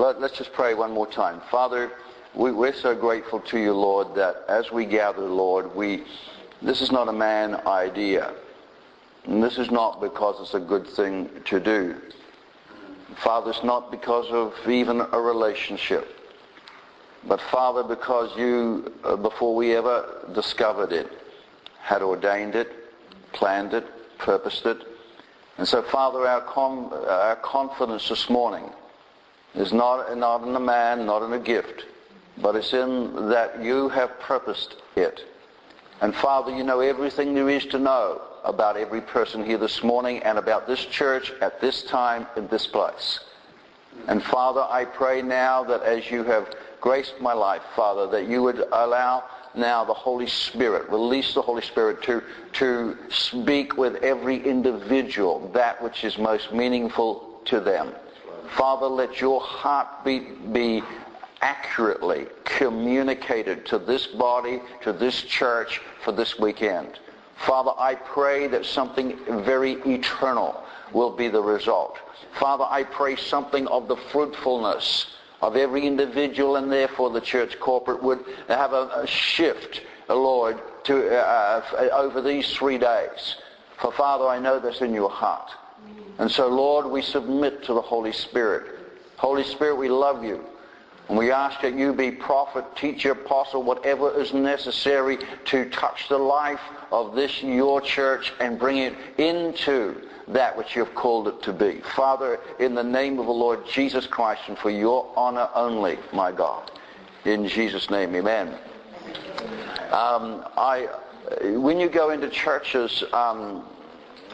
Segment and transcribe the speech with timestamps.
[0.00, 1.42] Let, us just pray one more time.
[1.50, 1.92] Father,
[2.34, 6.04] we, we're so grateful to you, Lord, that as we gather, Lord, we
[6.62, 8.32] this is not a man idea.
[9.26, 11.96] And this is not because it's a good thing to do.
[13.16, 16.08] Father, it's not because of even a relationship.
[17.28, 21.12] But Father, because you, uh, before we ever discovered it,
[21.78, 22.72] had ordained it,
[23.32, 23.84] planned it,
[24.16, 24.78] purposed it.
[25.58, 28.70] And so, Father, our, our confidence this morning
[29.54, 31.84] is not, not in a man, not in a gift,
[32.38, 35.24] but it's in that you have purposed it.
[36.00, 40.22] And Father, you know everything there is to know about every person here this morning
[40.22, 43.20] and about this church at this time in this place.
[44.06, 48.42] And Father, I pray now that as you have graced my life, Father, that you
[48.42, 49.24] would allow
[49.54, 52.22] now the Holy Spirit, release the Holy Spirit to,
[52.54, 57.92] to speak with every individual that which is most meaningful to them.
[58.56, 60.82] Father, let your heartbeat be
[61.40, 66.98] accurately communicated to this body, to this church for this weekend.
[67.46, 71.98] Father, I pray that something very eternal will be the result.
[72.38, 75.06] Father, I pray something of the fruitfulness
[75.40, 81.16] of every individual and therefore the church corporate would have a, a shift, Lord, to,
[81.16, 83.36] uh, uh, over these three days.
[83.78, 85.50] For Father, I know this in your heart.
[86.18, 88.78] And so, Lord, we submit to the Holy Spirit.
[89.16, 90.44] Holy Spirit, we love you.
[91.08, 96.18] And we ask that you be prophet, teacher, apostle, whatever is necessary to touch the
[96.18, 96.60] life
[96.92, 101.52] of this, your church, and bring it into that which you have called it to
[101.52, 101.80] be.
[101.96, 106.30] Father, in the name of the Lord Jesus Christ and for your honor only, my
[106.30, 106.70] God.
[107.24, 108.54] In Jesus' name, amen.
[109.90, 110.88] Um, I,
[111.42, 113.64] when you go into churches, um,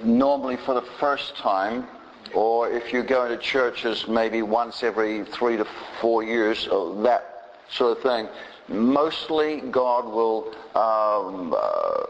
[0.04, 1.86] normally for the first time,
[2.34, 5.66] or if you go into churches maybe once every three to
[6.00, 8.28] four years, or that sort of thing,
[8.68, 12.06] mostly God will um, uh,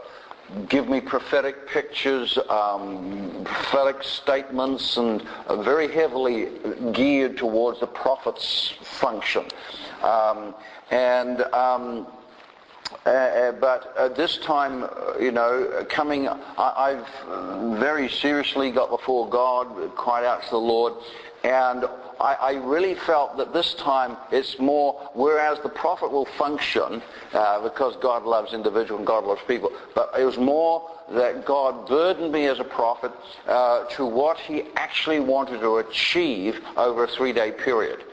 [0.69, 5.21] give me prophetic pictures, um, prophetic statements, and
[5.59, 6.49] very heavily
[6.93, 9.45] geared towards the prophet's function.
[10.03, 10.55] Um,
[10.89, 12.07] and um,
[13.05, 18.89] uh, uh but at this time, uh, you know, coming, I, have very seriously got
[18.89, 20.93] before God, cried out to the Lord,
[21.43, 21.85] and
[22.19, 27.01] I, I, really felt that this time it's more, whereas the prophet will function
[27.33, 31.87] uh, because God loves individual and God loves people, but it was more that God
[31.87, 33.11] burdened me as a prophet
[33.47, 38.03] uh, to what he actually wanted to achieve over a three-day period.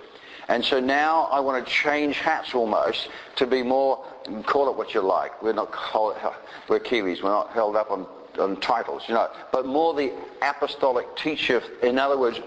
[0.49, 4.05] And so now I want to change hats almost to be more,
[4.45, 5.43] call it what you like.
[5.43, 5.73] We're not,
[6.69, 8.07] we're Kiwis, we're not held up on,
[8.39, 10.13] on titles, you know, but more the
[10.43, 11.63] apostolic teacher.
[11.83, 12.41] In other words,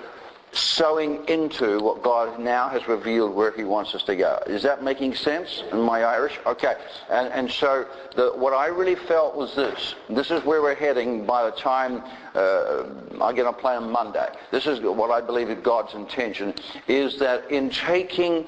[0.53, 4.41] sowing into what God now has revealed where he wants us to go.
[4.47, 6.39] Is that making sense in my Irish?
[6.45, 6.75] Okay.
[7.09, 7.85] And, and so
[8.15, 9.95] the, what I really felt was this.
[10.09, 12.01] This is where we're heading by the time
[12.33, 12.85] uh,
[13.21, 14.27] I get on plane Monday.
[14.51, 16.53] This is what I believe is God's intention,
[16.87, 18.47] is that in taking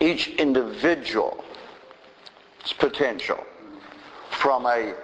[0.00, 1.42] each individual's
[2.78, 3.42] potential
[4.30, 4.94] from a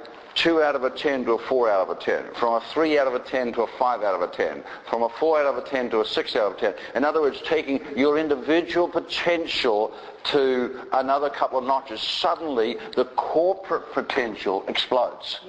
[0.41, 2.99] 2 out of a 10 to a 4 out of a 10, from a 3
[2.99, 5.47] out of a 10 to a 5 out of a 10, from a 4 out
[5.47, 6.75] of a 10 to a 6 out of a 10.
[6.95, 9.93] In other words, taking your individual potential
[10.25, 15.41] to another couple of notches, suddenly the corporate potential explodes.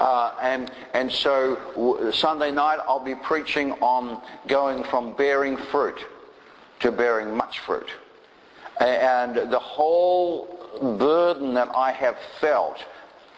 [0.00, 6.06] Uh, and, and so w- Sunday night I'll be preaching on going from bearing fruit
[6.80, 7.90] to bearing much fruit.
[8.80, 10.48] And the whole
[10.98, 12.78] burden that I have felt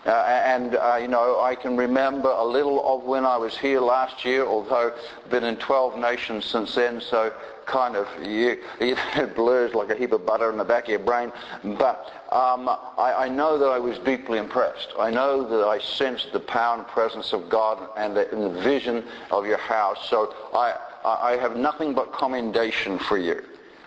[0.06, 3.80] uh, and, uh, you know, I can remember a little of when I was here
[3.80, 4.92] last year, although
[5.24, 7.32] I've been in 12 nations since then, so
[7.64, 10.98] kind of you, it blurs like a heap of butter in the back of your
[10.98, 11.32] brain.
[11.62, 14.88] But um, I, I, know that I was deeply impressed.
[14.98, 18.62] I know that I sensed the power and presence of God and the, and the
[18.62, 20.08] vision of your house.
[20.10, 23.42] So I, I have nothing but commendation for you.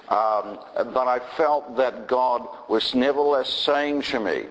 [0.10, 4.46] Um, but I felt that God was nevertheless saying to me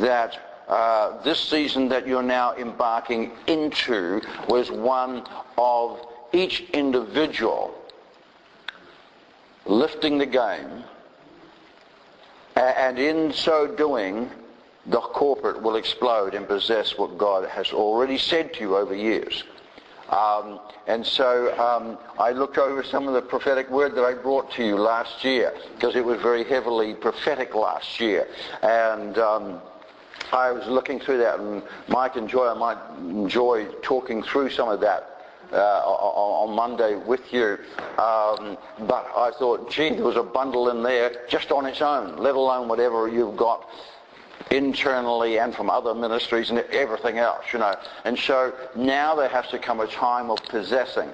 [0.00, 5.24] that uh, this season that you're now embarking into was one
[5.58, 6.00] of
[6.32, 7.74] each individual
[9.66, 10.84] lifting the game,
[12.56, 14.30] and in so doing,
[14.86, 19.44] the corporate will explode and possess what God has already said to you over years.
[20.10, 24.50] Um, and so um, I looked over some of the prophetic word that I brought
[24.52, 28.28] to you last year because it was very heavily prophetic last year.
[28.62, 29.62] And um,
[30.32, 34.68] I was looking through that, and Mike and Joy, I might enjoy talking through some
[34.68, 35.14] of that
[35.52, 37.58] uh, on, on, Monday with you.
[37.98, 38.56] Um,
[38.86, 42.34] but I thought, gee, there was a bundle in there just on its own, let
[42.34, 43.68] alone whatever you've got
[44.50, 47.76] internally and from other ministries and everything else, you know.
[48.04, 51.10] And so now there has to come a time of possessing.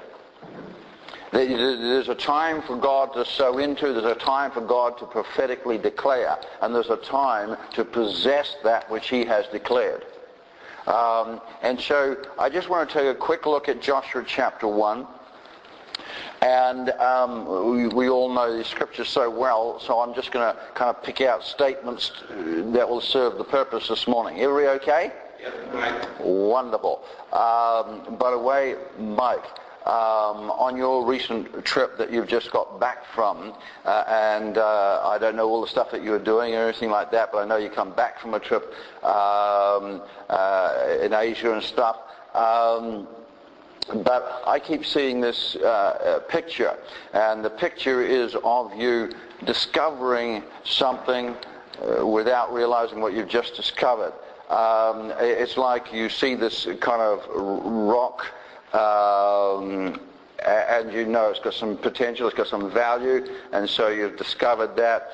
[1.32, 5.78] There's a time for God to sow into, there's a time for God to prophetically
[5.78, 10.04] declare, and there's a time to possess that which he has declared.
[10.86, 15.06] Um, and so I just want to take a quick look at Joshua chapter 1.
[16.42, 20.60] And um, we, we, all know the scriptures so well, so I'm just going to
[20.74, 24.40] kind of pick out statements that will serve the purpose this morning.
[24.40, 25.12] Everybody okay?
[25.40, 27.02] Yep, Wonderful.
[27.32, 29.44] Um, by the way, Mike,
[29.86, 33.54] um, on your recent trip that you've just got back from,
[33.84, 36.90] uh, and uh, I don't know all the stuff that you were doing or anything
[36.90, 41.52] like that, but I know you come back from a trip um, uh, in Asia
[41.52, 41.96] and stuff.
[42.34, 43.08] Um,
[44.04, 46.76] but I keep seeing this uh, uh, picture,
[47.12, 49.10] and the picture is of you
[49.44, 51.34] discovering something
[51.80, 54.12] uh, without realizing what you've just discovered.
[54.50, 58.26] Um, it's like you see this kind of rock
[58.72, 60.00] um,
[60.46, 64.74] and you know it's got some potential, it's got some value, and so you've discovered
[64.76, 65.10] that.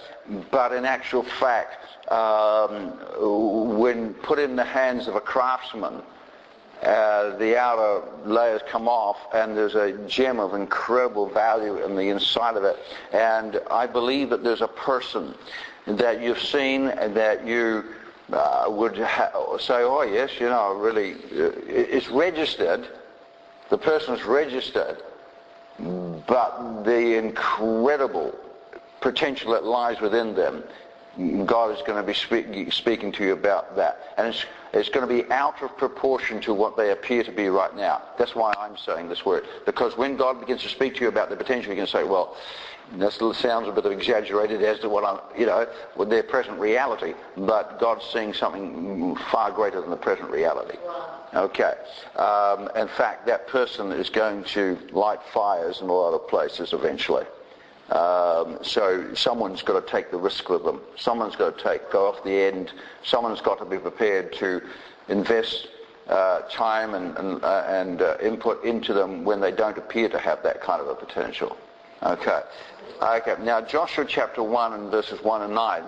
[0.51, 2.93] But in actual fact, um,
[3.79, 6.03] when put in the hands of a craftsman,
[6.83, 12.11] uh, the outer layers come off and there's a gem of incredible value in the
[12.11, 12.77] inside of it.
[13.13, 15.35] And I believe that there's a person
[15.87, 17.85] that you've seen that you
[18.33, 22.87] uh, would ha- say, oh yes, you know, really, uh, it's registered
[23.71, 25.03] the person's registered,
[25.79, 28.35] but the incredible
[29.01, 30.63] potential that lies within them,
[31.47, 34.15] God is going to be speak, speaking to you about that.
[34.19, 37.49] And it's, it's going to be out of proportion to what they appear to be
[37.49, 38.03] right now.
[38.19, 39.47] That's why I'm saying this word.
[39.65, 42.37] Because when God begins to speak to you about the potential, you can say, well,
[42.95, 45.67] that sounds a bit of exaggerated as to what I'm, you know,
[45.97, 47.15] with their present reality.
[47.37, 50.79] But God's seeing something far greater than the present reality.
[51.35, 51.75] Okay.
[52.17, 56.73] Um, in fact, that person is going to light fires in a lot of places
[56.73, 57.25] eventually.
[57.91, 60.81] Um, so someone's got to take the risk with them.
[60.97, 62.73] Someone's got to take go off the end.
[63.05, 64.61] Someone's got to be prepared to
[65.09, 65.69] invest
[66.09, 70.19] uh, time and, and, uh, and uh, input into them when they don't appear to
[70.19, 71.57] have that kind of a potential.
[72.03, 72.43] Okay.
[73.03, 73.35] Okay.
[73.43, 75.83] Now Joshua chapter 1 and verses 1 and 9.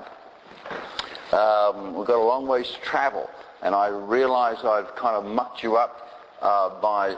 [1.32, 3.30] Um, we've got a long ways to travel
[3.62, 6.08] and I realize I've kind of mucked you up
[6.42, 7.16] uh, by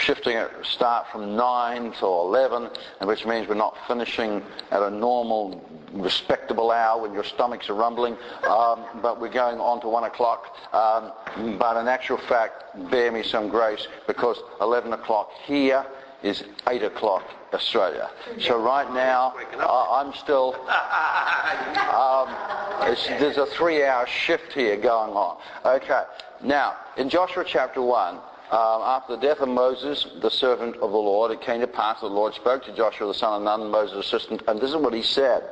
[0.00, 2.70] shifting it start from 9 to 11,
[3.02, 8.16] which means we're not finishing at a normal, respectable hour when your stomachs are rumbling,
[8.48, 10.56] um, but we're going on to 1 o'clock.
[10.72, 15.84] Um, but in actual fact, bear me some grace because 11 o'clock here
[16.22, 17.22] is 8 o'clock
[17.52, 18.10] Australia.
[18.40, 20.54] So right now, I'm still,
[21.94, 22.28] um,
[23.18, 25.38] there's a three-hour shift here going on.
[25.64, 26.02] Okay,
[26.42, 30.96] now, in Joshua chapter 1, um, after the death of Moses, the servant of the
[30.96, 33.70] Lord, it came to pass that the Lord spoke to Joshua the son of Nun,
[33.70, 35.42] Moses' assistant, and this is what he said.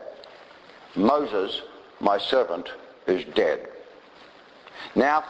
[0.95, 1.61] Moses,
[2.01, 2.71] my servant,
[3.07, 3.69] is dead.
[4.95, 5.23] Now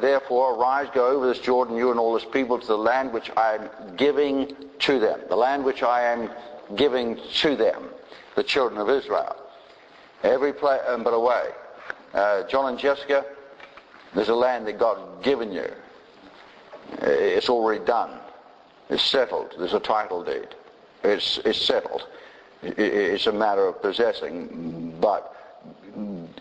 [0.00, 3.30] therefore arise, go over this Jordan, you and all this people, to the land which
[3.36, 5.20] I am giving to them.
[5.28, 6.30] The land which I am
[6.76, 7.88] giving to them,
[8.36, 9.36] the children of Israel.
[10.22, 11.50] Every place, um, but away.
[12.14, 13.24] Uh, John and Jessica,
[14.14, 15.70] there's a land that God given you.
[17.02, 18.18] It's already done.
[18.88, 19.54] It's settled.
[19.58, 20.48] There's a title deed.
[21.04, 22.06] It's, it's settled.
[22.62, 25.34] It's a matter of possessing, but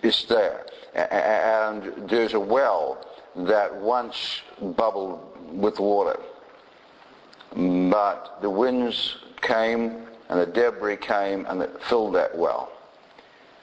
[0.08, 0.66] it's there.
[0.96, 4.42] And there's a well that once
[4.76, 5.20] bubbled
[5.52, 6.20] with water.
[7.56, 12.72] But the winds came and the debris came and it filled that well.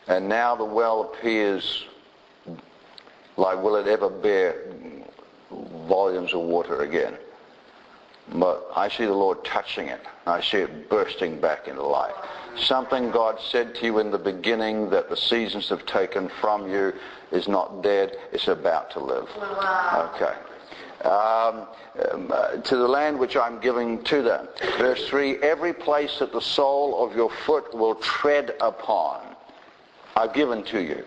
[0.06, 1.84] And now the well appears
[3.36, 4.72] like will it ever bear
[5.88, 7.16] volumes of water again?
[8.32, 10.00] But I see the Lord touching it.
[10.26, 12.14] I see it bursting back into life.
[12.56, 16.92] Something God said to you in the beginning that the seasons have taken from you
[17.32, 19.28] is not dead, it's about to live.
[20.14, 20.34] Okay.
[21.04, 21.66] Um,
[22.30, 24.48] uh, to the land which I'm giving to them.
[24.78, 29.20] Verse 3, every place that the sole of your foot will tread upon,
[30.16, 31.04] I've given to you.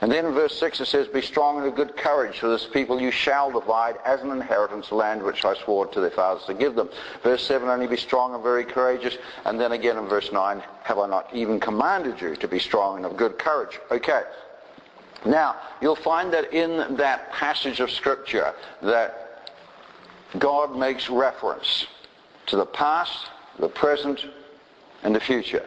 [0.00, 2.66] And then in verse 6 it says, Be strong and of good courage, for this
[2.66, 6.54] people you shall divide as an inheritance land which I swore to their fathers to
[6.54, 6.88] give them.
[7.22, 9.18] Verse 7, Only be strong and very courageous.
[9.44, 12.96] And then again in verse 9, Have I not even commanded you to be strong
[12.96, 13.78] and of good courage?
[13.90, 14.22] Okay.
[15.26, 19.50] Now, you'll find that in that passage of Scripture that
[20.38, 21.86] God makes reference
[22.46, 24.26] to the past, the present,
[25.02, 25.64] and the future.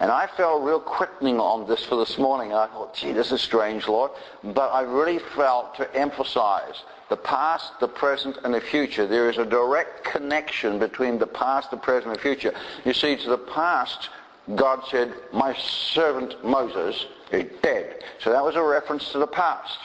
[0.00, 2.52] And I felt real quickening on this for this morning.
[2.52, 4.12] I thought, gee, this is strange, Lord.
[4.44, 9.06] But I really felt to emphasize the past, the present, and the future.
[9.06, 12.52] There is a direct connection between the past, the present, and the future.
[12.84, 14.10] You see, to the past,
[14.54, 18.04] God said, my servant Moses is dead.
[18.20, 19.78] So that was a reference to the past.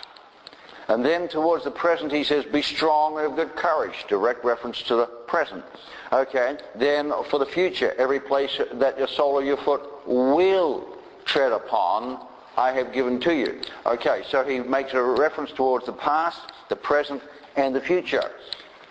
[0.87, 4.05] And then towards the present, he says, be strong and of good courage.
[4.07, 5.63] Direct reference to the present.
[6.11, 6.57] Okay.
[6.75, 10.85] Then for the future, every place that your sole of your foot will
[11.25, 12.25] tread upon,
[12.57, 13.61] I have given to you.
[13.85, 14.23] Okay.
[14.29, 17.21] So he makes a reference towards the past, the present,
[17.55, 18.31] and the future.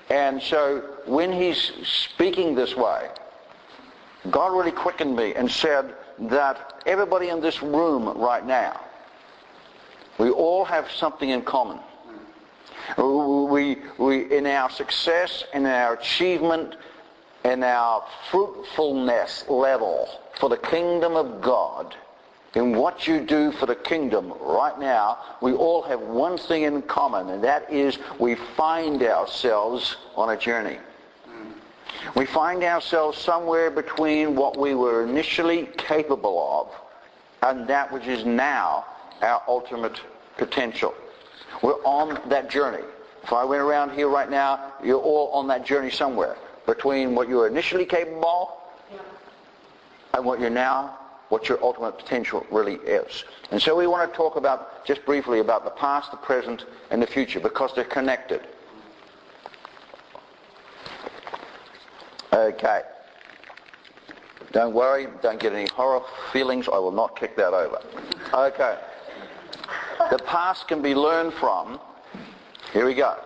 [0.09, 3.09] And so when he's speaking this way,
[4.31, 8.81] God really quickened me and said that everybody in this room right now
[10.23, 11.81] we all have something in common.
[12.97, 16.77] We, we, in our success, in our achievement,
[17.45, 21.97] in our fruitfulness level for the kingdom of God,
[22.55, 26.83] in what you do for the kingdom right now, we all have one thing in
[26.83, 30.79] common, and that is we find ourselves on a journey.
[32.15, 38.25] We find ourselves somewhere between what we were initially capable of and that which is
[38.25, 38.85] now
[39.21, 40.01] our ultimate
[40.37, 40.95] potential.
[41.63, 42.85] We're on that journey.
[43.23, 46.37] If I went around here right now, you're all on that journey somewhere
[46.67, 48.59] between what you were initially capable
[48.93, 49.01] of
[50.15, 50.99] and what you're now,
[51.29, 53.25] what your ultimate potential really is.
[53.51, 57.01] And so we want to talk about, just briefly, about the past, the present, and
[57.01, 58.47] the future because they're connected.
[62.33, 62.83] Okay.
[64.53, 66.69] Don't worry, don't get any horror feelings.
[66.69, 67.81] I will not kick that over.
[68.35, 68.79] Okay.
[70.13, 71.81] The past can be learned from.
[72.75, 73.17] Here we go.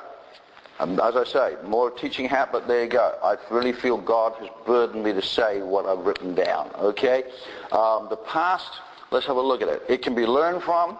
[0.78, 3.18] Um, as I say, more teaching hat, but there you go.
[3.24, 6.70] I really feel God has burdened me to say what I've written down.
[6.76, 7.24] Okay?
[7.72, 8.70] Um, the past,
[9.10, 9.82] let's have a look at it.
[9.88, 10.96] It can be learned from,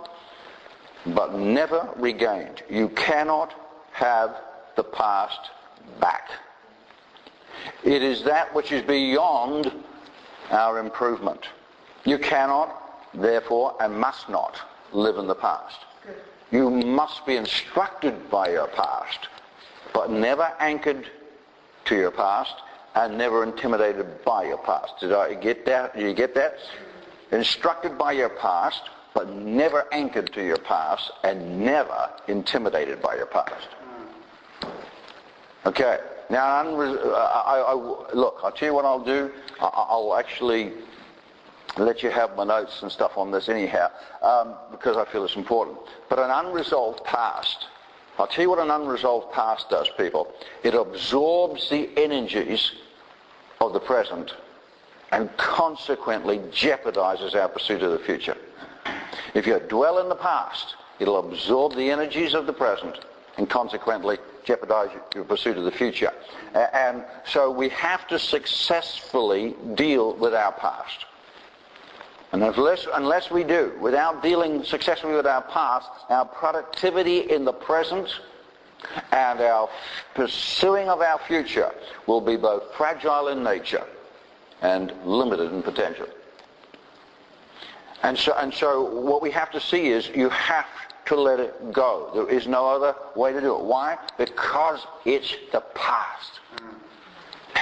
[1.14, 2.64] but never regained.
[2.69, 3.55] You cannot
[3.93, 4.40] have
[4.75, 5.38] the past
[6.00, 6.31] back.
[7.85, 9.71] It is that which is beyond
[10.50, 11.47] our improvement.
[12.05, 12.75] You cannot,
[13.14, 14.61] therefore, and must not
[14.93, 15.78] live in the past.
[16.50, 19.28] You must be instructed by your past,
[19.93, 21.11] but never anchored
[21.87, 22.55] to your past
[22.95, 24.95] and never intimidated by your past.
[25.00, 25.95] Did I get that?
[25.95, 26.59] Did you get that?
[27.33, 28.83] Instructed by your past,
[29.14, 33.69] but never anchored to your past and never intimidated by your past.
[35.66, 35.99] Okay.
[36.28, 37.75] Now, I, I,
[38.14, 39.31] look, I'll tell you what I'll do.
[39.61, 40.73] I'll actually
[41.85, 43.90] let you have my notes and stuff on this anyhow,
[44.23, 45.78] um, because I feel it's important.
[46.09, 47.66] But an unresolved past,
[48.18, 50.33] I'll tell you what an unresolved past does, people.
[50.62, 52.73] It absorbs the energies
[53.61, 54.35] of the present
[55.12, 58.37] and consequently jeopardizes our pursuit of the future.
[59.35, 63.00] If you dwell in the past, it'll absorb the energies of the present
[63.37, 66.12] and consequently jeopardize your pursuit of the future.
[66.54, 71.04] And so we have to successfully deal with our past.
[72.43, 78.09] Unless, unless we do, without dealing successfully with our past, our productivity in the present
[79.12, 79.71] and our
[80.14, 81.73] pursuing of our future
[82.07, 83.85] will be both fragile in nature
[84.61, 86.07] and limited in potential.
[88.02, 90.66] And so, and so what we have to see is you have
[91.07, 92.11] to let it go.
[92.14, 93.62] There is no other way to do it.
[93.62, 93.97] Why?
[94.19, 96.40] Because it's the past.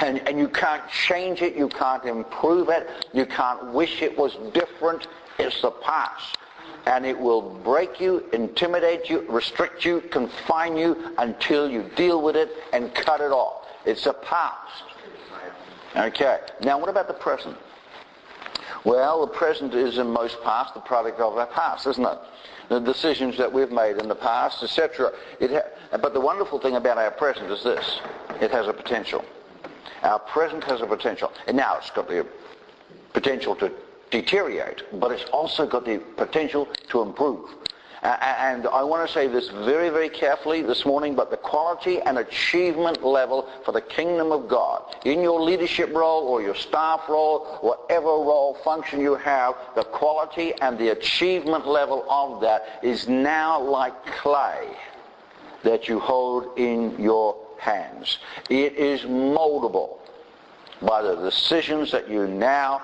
[0.00, 1.54] And, and you can't change it.
[1.54, 2.88] You can't improve it.
[3.12, 5.06] You can't wish it was different.
[5.38, 6.38] It's the past.
[6.86, 12.36] And it will break you, intimidate you, restrict you, confine you until you deal with
[12.36, 13.66] it and cut it off.
[13.86, 14.84] It's the past.
[15.96, 16.40] Okay.
[16.62, 17.56] Now what about the present?
[18.84, 22.18] Well, the present is in most parts the product of our past, isn't it?
[22.68, 25.12] The decisions that we've made in the past, etc.
[25.40, 28.00] Ha- but the wonderful thing about our present is this.
[28.40, 29.24] It has a potential.
[30.02, 31.32] Our present has a potential.
[31.46, 32.26] And now it's got the
[33.12, 33.70] potential to
[34.10, 37.50] deteriorate, but it's also got the potential to improve.
[38.04, 42.18] And I want to say this very, very carefully this morning, but the quality and
[42.18, 47.46] achievement level for the kingdom of God, in your leadership role or your staff role,
[47.62, 53.58] whatever role, function you have, the quality and the achievement level of that is now
[53.58, 54.68] like clay
[55.62, 57.34] that you hold in your
[57.64, 58.18] hands.
[58.50, 59.98] It is moldable
[60.82, 62.82] by the decisions that you now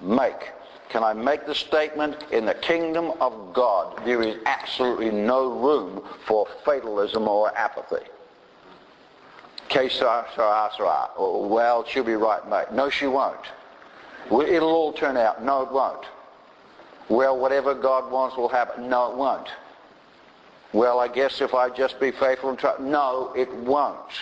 [0.00, 0.52] make.
[0.88, 6.02] Can I make the statement, in the kingdom of God, there is absolutely no room
[6.26, 8.06] for fatalism or apathy.
[9.68, 10.26] Que sera,
[11.16, 12.72] oh, Well, she'll be right, mate.
[12.72, 13.46] No, she won't.
[14.26, 15.44] It'll all turn out.
[15.44, 16.06] No, it won't.
[17.08, 18.88] Well, whatever God wants will happen.
[18.88, 19.48] No, it won't.
[20.72, 22.74] Well, I guess if I just be faithful and try.
[22.78, 24.12] No, it won't.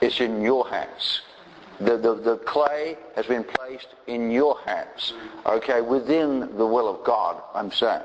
[0.00, 1.22] It's in your hands.
[1.80, 5.14] The, the, the clay has been placed in your hands.
[5.46, 8.02] Okay, within the will of God, I'm saying.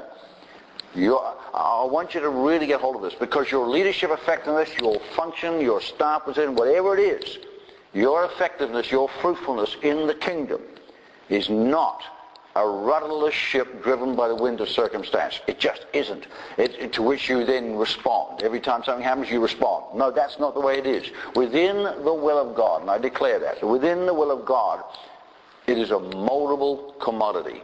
[0.95, 4.99] You're, I want you to really get hold of this because your leadership effectiveness, your
[5.15, 7.37] function, your staff position, whatever it is,
[7.93, 10.61] your effectiveness, your fruitfulness in the kingdom
[11.29, 12.01] is not
[12.59, 15.39] a rudderless ship driven by the wind of circumstance.
[15.47, 16.27] It just isn't.
[16.57, 18.43] It, it, to which you then respond.
[18.43, 19.97] Every time something happens, you respond.
[19.97, 21.09] No, that's not the way it is.
[21.35, 24.83] Within the will of God, and I declare that, within the will of God,
[25.67, 27.61] it is a moldable commodity.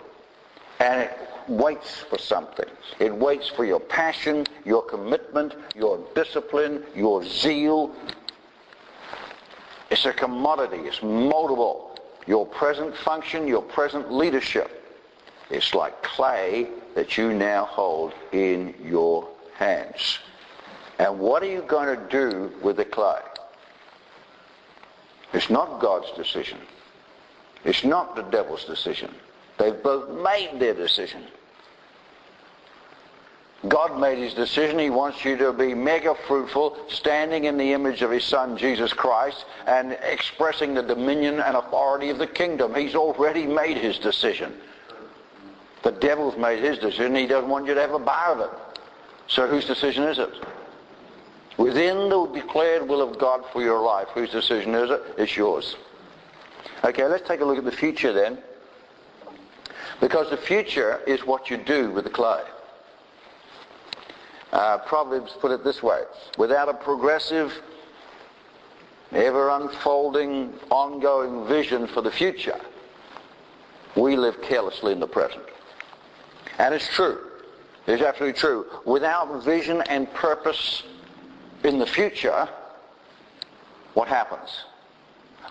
[0.79, 1.11] And it
[1.49, 2.69] waits for something.
[2.99, 7.93] It waits for your passion, your commitment, your discipline, your zeal.
[9.89, 10.87] It's a commodity.
[10.87, 11.97] It's moldable.
[12.27, 14.74] Your present function, your present leadership.
[15.49, 20.19] It's like clay that you now hold in your hands.
[20.97, 23.21] And what are you going to do with the clay?
[25.33, 26.57] It's not God's decision.
[27.63, 29.13] It's not the devil's decision.
[29.57, 31.23] They've both made their decision.
[33.67, 34.77] God made his decision.
[34.77, 38.93] He wants you to be mega fruitful, standing in the image of his son, Jesus
[38.93, 42.75] Christ, and expressing the dominion and authority of the kingdom.
[42.75, 44.53] He's already made his decision.
[45.85, 47.13] The devil's made his decision.
[47.13, 48.79] He doesn't want you to have a bar of it.
[49.27, 50.31] So whose decision is it?
[51.57, 55.03] Within the declared will of God for your life, whose decision is it?
[55.19, 55.75] It's yours.
[56.83, 58.39] Okay, let's take a look at the future then.
[60.01, 62.41] Because the future is what you do with the clay.
[64.51, 66.01] Uh, Proverbs put it this way.
[66.39, 67.53] Without a progressive,
[69.11, 72.59] ever unfolding, ongoing vision for the future,
[73.95, 75.43] we live carelessly in the present.
[76.57, 77.19] And it's true.
[77.87, 78.65] It's absolutely true.
[78.85, 80.83] Without vision and purpose
[81.63, 82.47] in the future,
[83.93, 84.65] what happens?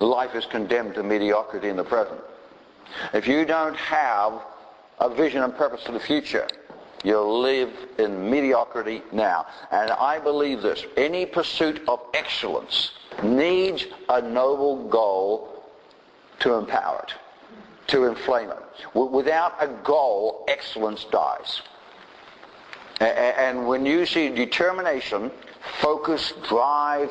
[0.01, 2.21] Life is condemned to mediocrity in the present.
[3.13, 4.43] If you don't have
[5.01, 6.49] a vision and purpose for the future,
[7.05, 9.47] you'll live in mediocrity now.
[9.71, 10.85] And I believe this.
[10.97, 15.65] Any pursuit of excellence needs a noble goal
[16.41, 17.15] to empower it,
[17.89, 18.59] to inflame it.
[18.95, 21.63] Without a goal, excellence dies.
[23.01, 25.31] And when you see determination,
[25.81, 27.11] focus, drive,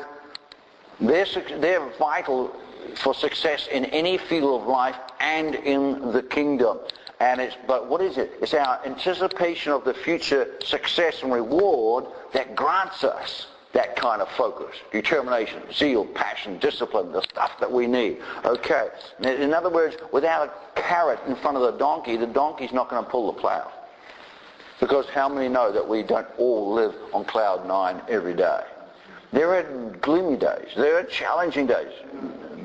[1.00, 1.26] they're,
[1.58, 2.54] they're vital
[2.96, 6.78] for success in any field of life and in the kingdom.
[7.20, 8.32] And it's, but what is it?
[8.40, 14.28] It's our anticipation of the future success and reward that grants us that kind of
[14.36, 18.18] focus, determination, zeal, passion, discipline, the stuff that we need.
[18.44, 18.88] Okay.
[19.20, 23.04] In other words, without a carrot in front of the donkey, the donkey's not going
[23.04, 23.70] to pull the plow.
[24.80, 28.60] Because how many know that we don't all live on cloud nine every day?
[29.34, 29.62] There are
[30.00, 30.68] gloomy days.
[30.74, 31.92] There are challenging days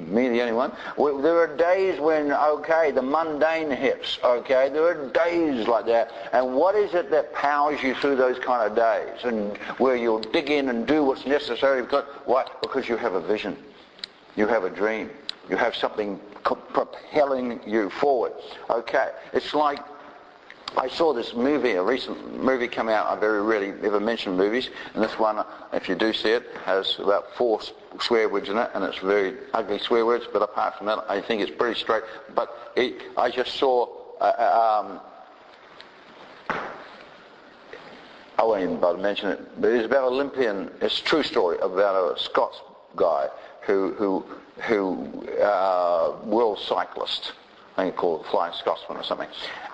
[0.09, 0.71] me the only one.
[0.97, 4.69] There are days when, okay, the mundane hits, okay?
[4.69, 6.11] There are days like that.
[6.33, 10.19] And what is it that powers you through those kind of days and where you'll
[10.19, 11.81] dig in and do what's necessary?
[11.81, 12.45] Because, why?
[12.61, 13.57] Because you have a vision.
[14.35, 15.09] You have a dream.
[15.49, 18.33] You have something propelling you forward.
[18.69, 19.09] Okay.
[19.33, 19.79] It's like
[20.77, 23.07] I saw this movie, a recent movie come out.
[23.07, 26.99] I very rarely ever mention movies, and this one, if you do see it, has
[26.99, 27.59] about four
[27.99, 30.25] swear words in it, and it's very ugly swear words.
[30.31, 32.03] But apart from that, I think it's pretty straight.
[32.35, 33.87] But it, I just saw.
[34.21, 34.99] Uh, uh um,
[38.37, 40.71] I won't even bother to mention it, but it's about Olympian.
[40.79, 42.61] It's a true story about a Scots
[42.95, 43.27] guy
[43.61, 44.25] who who
[44.61, 47.33] who uh, world cyclist.
[47.75, 49.27] I think called Flying Scotsman or something,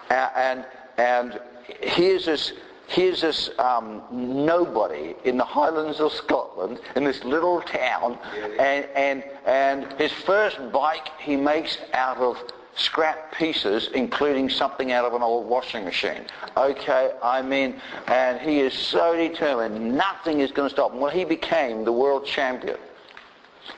[0.10, 0.66] and
[0.98, 1.40] and
[1.82, 2.54] here's this,
[2.88, 8.18] here's this um, nobody in the Highlands of Scotland, in this little town,
[8.60, 12.38] and, and, and his first bike he makes out of
[12.76, 16.26] scrap pieces, including something out of an old washing machine.
[16.58, 21.00] Okay, I mean, and he is so determined, nothing is going to stop him.
[21.00, 22.78] Well, he became the world champion.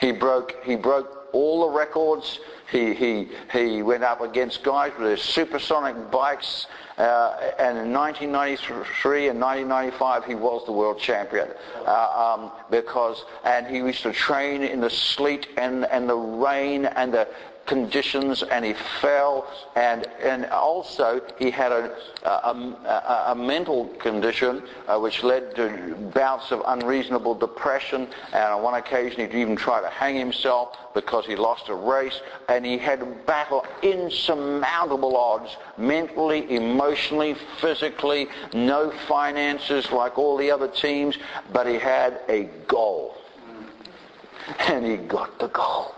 [0.02, 2.40] He broke, he broke all the records.
[2.72, 9.30] He, he, he went up against guys with their supersonic bikes uh, and in 1993
[9.30, 11.48] and 1995, he was the world champion
[11.86, 16.86] uh, um, because, and he used to train in the sleet and, and the rain
[16.86, 17.28] and the
[17.68, 24.64] conditions and he fell and and also he had a a, a, a mental condition
[24.88, 29.82] uh, which led to bouts of unreasonable depression and on one occasion he even tried
[29.82, 35.58] to hang himself because he lost a race and he had to battle insurmountable odds
[35.78, 41.18] mentally emotionally physically no finances like all the other teams
[41.52, 43.16] but he had a goal.
[44.70, 45.97] And he got the goal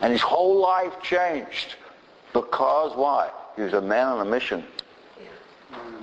[0.00, 1.76] and his whole life changed.
[2.32, 3.30] Because why?
[3.56, 4.64] He was a man on a mission.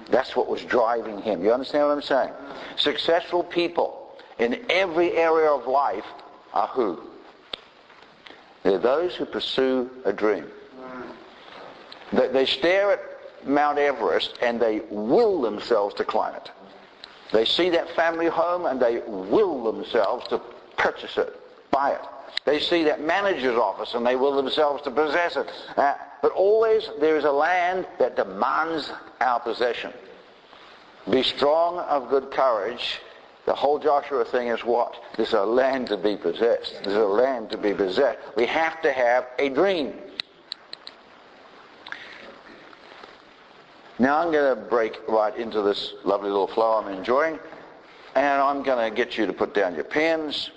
[0.10, 1.44] That's what was driving him.
[1.44, 2.32] You understand what I'm saying?
[2.78, 6.06] Successful people in every area of life
[6.54, 7.02] are who?
[8.64, 10.46] They're those who pursue a dream.
[12.14, 13.00] They, they stare at
[13.46, 16.52] Mount Everest and they will themselves to climb it.
[17.32, 20.40] They see that family home and they will themselves to
[20.78, 21.36] purchase it,
[21.72, 22.02] buy it.
[22.46, 25.50] They see that manager's office and they will themselves to possess it.
[25.76, 29.92] Uh, but always there is a land that demands our possession.
[31.10, 33.00] Be strong of good courage.
[33.46, 34.96] The whole Joshua thing is what?
[35.16, 36.82] There's a land to be possessed.
[36.84, 38.20] There's a land to be possessed.
[38.36, 39.94] We have to have a dream.
[44.00, 47.40] Now I'm going to break right into this lovely little flow I'm enjoying.
[48.16, 50.52] And I'm going to get you to put down your pens.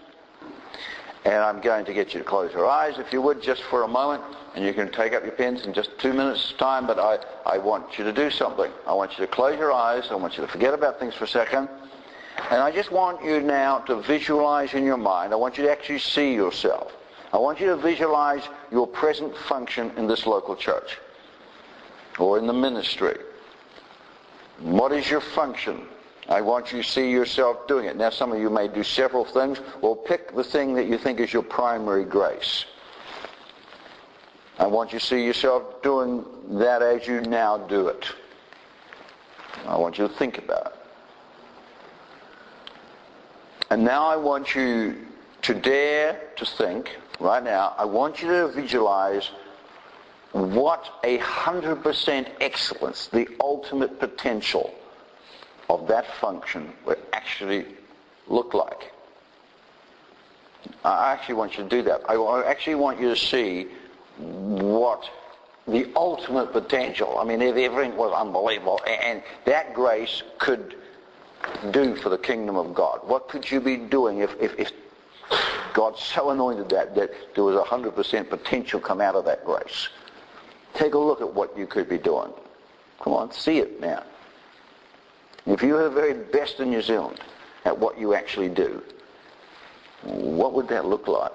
[1.25, 3.83] And I'm going to get you to close your eyes, if you would, just for
[3.83, 4.23] a moment.
[4.55, 7.59] And you can take up your pens in just two minutes' time, but I, I
[7.59, 8.71] want you to do something.
[8.87, 10.09] I want you to close your eyes.
[10.11, 11.69] I want you to forget about things for a second.
[12.51, 15.33] And I just want you now to visualize in your mind.
[15.35, 16.93] I want you to actually see yourself.
[17.33, 20.99] I want you to visualize your present function in this local church
[22.19, 23.19] or in the ministry.
[24.61, 25.87] What is your function?
[26.31, 27.97] I want you to see yourself doing it.
[27.97, 29.61] Now, some of you may do several things.
[29.81, 32.67] Well, pick the thing that you think is your primary grace.
[34.57, 38.07] I want you to see yourself doing that as you now do it.
[39.67, 40.73] I want you to think about it.
[43.71, 44.99] And now I want you
[45.43, 49.31] to dare to think, right now, I want you to visualize
[50.31, 54.73] what a 100% excellence, the ultimate potential
[55.71, 57.65] of that function would actually
[58.27, 58.93] look like.
[60.85, 62.03] I actually want you to do that.
[62.09, 63.69] I actually want you to see
[64.19, 65.09] what
[65.69, 70.75] the ultimate potential, I mean, if everything was unbelievable, and that grace could
[71.71, 73.01] do for the kingdom of God.
[73.05, 74.73] What could you be doing if, if, if
[75.73, 79.89] God so anointed that that there was 100% potential come out of that grace?
[80.75, 82.33] Take a look at what you could be doing.
[83.01, 84.03] Come on, see it now.
[85.47, 87.21] If you were the very best in New Zealand
[87.65, 88.83] at what you actually do,
[90.03, 91.33] what would that look like?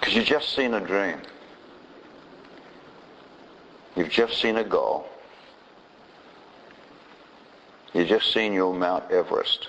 [0.00, 1.18] Because you've just seen a dream.
[3.96, 5.06] You've just seen a goal.
[7.92, 9.68] You've just seen your Mount Everest.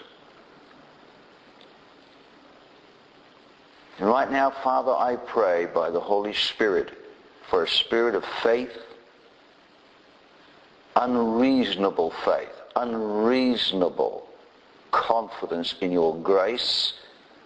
[4.00, 6.92] And right now, Father, I pray by the Holy Spirit
[7.50, 8.72] for a spirit of faith,
[10.96, 14.28] unreasonable faith, unreasonable
[14.92, 16.94] confidence in your grace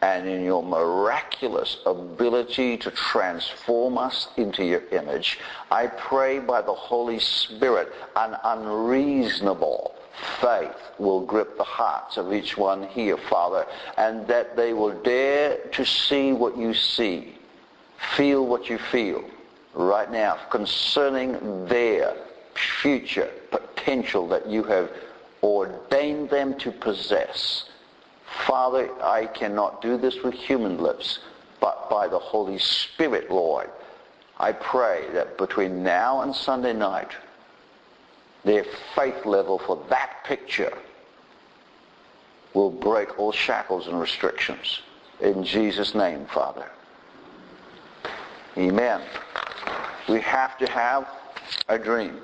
[0.02, 5.40] and in your miraculous ability to transform us into your image.
[5.72, 9.96] I pray by the Holy Spirit an unreasonable
[10.42, 13.66] faith will grip the hearts of each one here, Father,
[13.98, 17.38] and that they will dare to see what you see,
[18.16, 19.24] feel what you feel
[19.74, 22.16] right now concerning their
[22.82, 24.90] future potential that you have
[25.44, 27.66] ordained them to possess.
[28.46, 31.20] Father, I cannot do this with human lips,
[31.60, 33.70] but by the Holy Spirit, Lord.
[34.40, 37.12] I pray that between now and Sunday night,
[38.44, 40.72] their faith level for that picture
[42.54, 44.82] will break all shackles and restrictions.
[45.20, 46.66] In Jesus' name, Father.
[48.58, 49.02] Amen.
[50.10, 51.08] We have to have
[51.68, 52.20] a dream.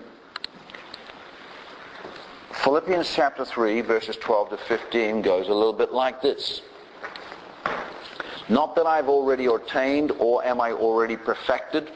[2.64, 6.62] Philippians chapter 3, verses 12 to 15 goes a little bit like this.
[8.50, 11.92] Not that I've already attained or am I already perfected,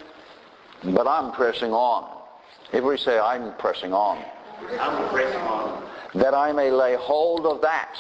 [0.83, 2.16] but I'm pressing on
[2.73, 4.23] Everybody say, I'm pressing on.
[4.79, 5.83] I'm pressing on.
[6.15, 7.95] That I may lay hold of that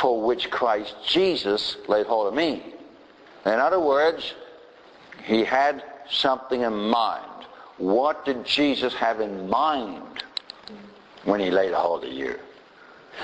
[0.00, 2.74] for which Christ Jesus laid hold of me.
[3.44, 4.34] In other words,
[5.24, 7.26] he had something in mind.
[7.78, 10.24] What did Jesus have in mind
[11.24, 12.38] when he laid hold of you?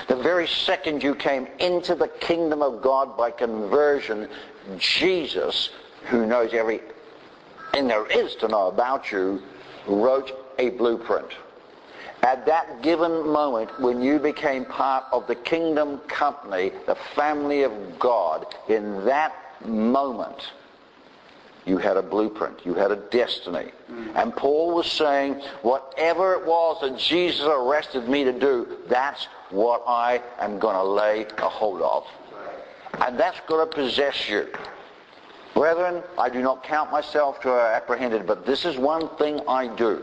[0.07, 4.29] The very second you came into the kingdom of God by conversion,
[4.77, 5.69] Jesus,
[6.05, 6.81] who knows every
[7.73, 9.41] and there is to know about you,
[9.89, 11.27] wrote a blueprint.
[12.23, 17.71] At that given moment, when you became part of the kingdom company, the family of
[17.97, 19.33] God, in that
[19.65, 20.51] moment,
[21.65, 22.65] you had a blueprint.
[22.65, 23.71] You had a destiny.
[23.91, 24.15] Mm.
[24.15, 29.83] And Paul was saying, whatever it was that Jesus arrested me to do, that's what
[29.87, 32.05] I am going to lay a hold of.
[33.01, 34.47] And that's going to possess you.
[35.59, 39.67] Brethren, I do not count myself to have apprehended, but this is one thing I
[39.67, 40.01] do.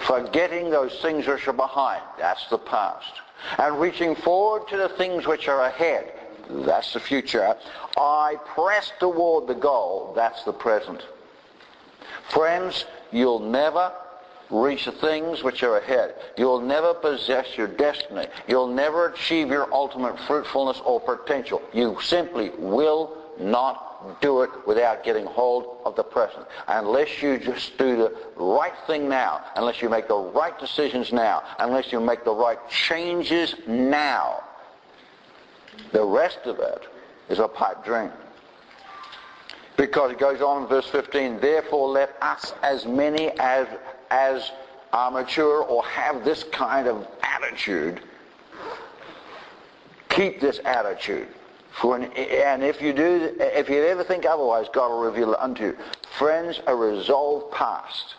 [0.00, 3.12] Forgetting those things which are behind, that's the past.
[3.58, 6.12] And reaching forward to the things which are ahead,
[6.50, 7.56] that's the future.
[7.96, 11.06] I press toward the goal, that's the present.
[12.30, 13.92] Friends, you'll never
[14.50, 16.16] reach the things which are ahead.
[16.36, 18.26] You'll never possess your destiny.
[18.48, 21.62] You'll never achieve your ultimate fruitfulness or potential.
[21.72, 26.46] You simply will not do it without getting hold of the present.
[26.68, 31.42] Unless you just do the right thing now, unless you make the right decisions now,
[31.58, 34.42] unless you make the right changes now,
[35.92, 36.84] the rest of it
[37.28, 38.10] is a pipe dream.
[39.76, 43.66] Because it goes on in verse 15, therefore let us as many as,
[44.10, 44.50] as
[44.92, 48.02] are mature or have this kind of attitude,
[50.10, 51.28] keep this attitude.
[51.82, 55.76] And if you do, if you ever think otherwise, God will reveal it unto you.
[56.18, 58.14] Friends, a resolved past,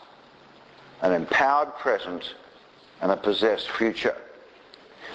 [1.02, 2.34] an empowered present,
[3.02, 4.16] and a possessed future.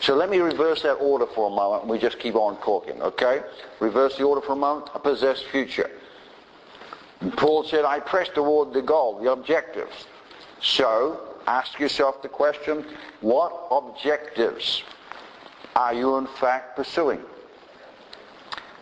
[0.00, 3.42] So let me reverse that order for a moment, we just keep on talking, okay?
[3.80, 5.90] Reverse the order for a moment, a possessed future.
[7.20, 10.06] And Paul said, I press toward the goal, the objectives.
[10.62, 12.84] So, ask yourself the question,
[13.20, 14.82] what objectives
[15.74, 17.20] are you in fact pursuing?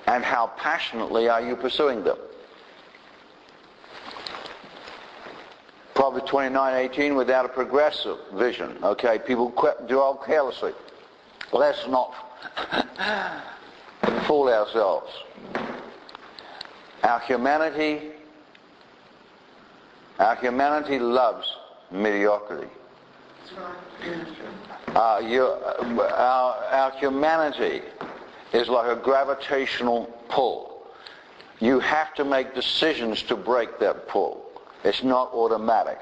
[0.06, 2.18] And how passionately are you pursuing them?
[5.94, 8.78] Proverbs 29:18 without a progressive vision.
[8.82, 9.50] Okay, people
[9.88, 10.72] dwell carelessly.
[11.52, 12.14] Let's not
[14.26, 15.10] fool ourselves.
[17.02, 18.10] Our humanity,
[20.18, 21.50] our humanity loves
[21.90, 22.68] mediocrity.
[24.94, 27.82] Uh, you, uh, our, our humanity
[28.52, 30.86] is like a gravitational pull.
[31.60, 34.44] You have to make decisions to break that pull.
[34.84, 35.98] It's not automatic.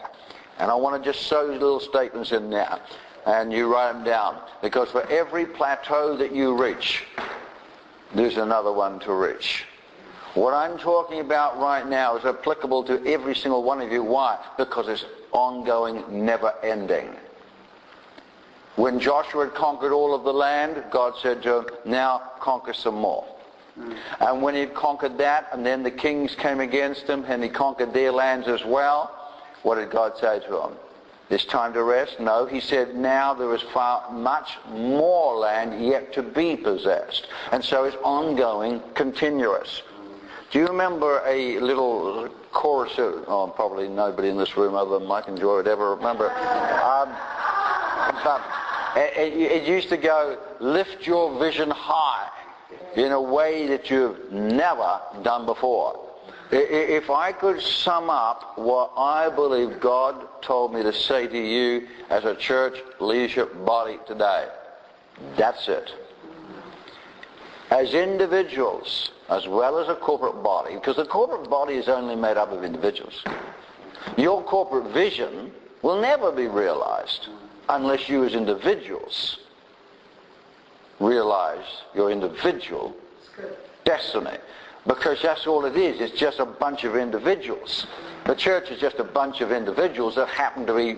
[0.59, 2.79] And I want to just show little statements in there.
[3.27, 4.39] And you write them down.
[4.63, 7.05] Because for every plateau that you reach,
[8.15, 9.65] there's another one to reach.
[10.35, 14.03] What I'm talking about right now is applicable to every single one of you.
[14.03, 14.39] Why?
[14.59, 17.15] Because it's ongoing, never ending.
[18.77, 22.97] When Joshua had conquered all of the land, God said to him, now conquer some
[22.97, 23.25] more.
[23.79, 23.97] Mm.
[24.21, 27.93] And when he'd conquered that, and then the kings came against him, and he conquered
[27.93, 29.13] their lands as well,
[29.63, 30.73] what did God say to him?
[31.31, 32.21] It's time to rest?
[32.21, 32.47] No.
[32.47, 37.29] He said, now there is far much more land yet to be possessed.
[37.51, 39.83] And so it's ongoing, continuous.
[40.51, 42.93] Do you remember a little chorus?
[42.99, 46.31] Oh, probably nobody in this room other than Mike and Joy would ever remember.
[46.31, 47.09] Um,
[48.23, 48.43] but
[48.97, 52.29] it, it used to go, lift your vision high
[52.97, 56.01] in a way that you've never done before.
[56.51, 61.89] If I could sum up what I believe God told me to say to you
[62.11, 64.49] as a church leadership body today,
[65.37, 65.93] that's it.
[67.71, 72.37] As individuals, as well as a corporate body, because the corporate body is only made
[72.37, 73.25] up of individuals,
[74.17, 75.51] your corporate vision
[75.83, 77.29] will never be realized
[77.69, 79.39] unless you as individuals
[81.01, 82.95] realize your individual
[83.85, 84.37] destiny.
[84.87, 86.01] Because that's all it is.
[86.01, 87.87] It's just a bunch of individuals.
[88.27, 90.97] The church is just a bunch of individuals that happen to be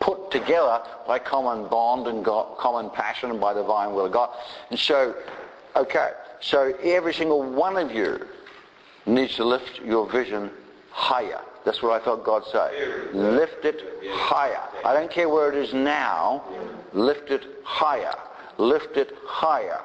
[0.00, 4.12] put together by common bond and God, common passion and by the divine will of
[4.12, 4.30] God.
[4.70, 5.14] And so,
[5.76, 8.26] okay, so every single one of you
[9.06, 10.50] needs to lift your vision
[10.90, 11.40] higher.
[11.68, 13.10] That's what I felt God say.
[13.12, 14.62] Lift it higher.
[14.86, 16.42] I don't care where it is now.
[16.94, 18.14] Lift it higher.
[18.56, 19.82] Lift it higher.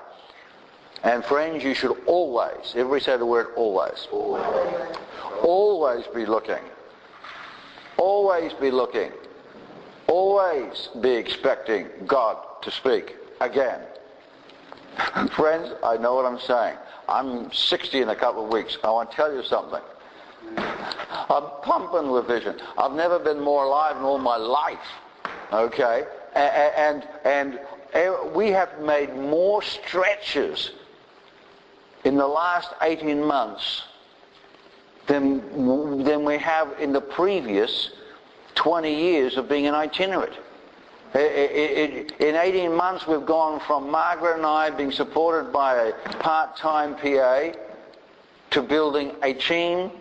[1.04, 4.08] And friends, you should always, everybody say the word always.
[5.42, 6.64] Always be looking.
[7.98, 9.12] Always be looking.
[10.08, 13.82] Always be expecting God to speak again.
[15.32, 16.78] Friends, I know what I'm saying.
[17.10, 18.78] I'm 60 in a couple of weeks.
[18.86, 19.82] I want to tell you something.
[20.58, 22.60] I'm pumping with vision.
[22.78, 24.80] I've never been more alive in all my life.
[25.52, 26.04] Okay?
[26.36, 27.60] And, and,
[27.96, 30.72] and we have made more stretches
[32.04, 33.84] in the last 18 months
[35.08, 37.92] than, than we have in the previous
[38.56, 40.34] 20 years of being an itinerant.
[41.16, 45.94] It, it, in 18 months, we've gone from Margaret and I being supported by a
[46.20, 47.52] part-time PA
[48.52, 49.92] to building a team.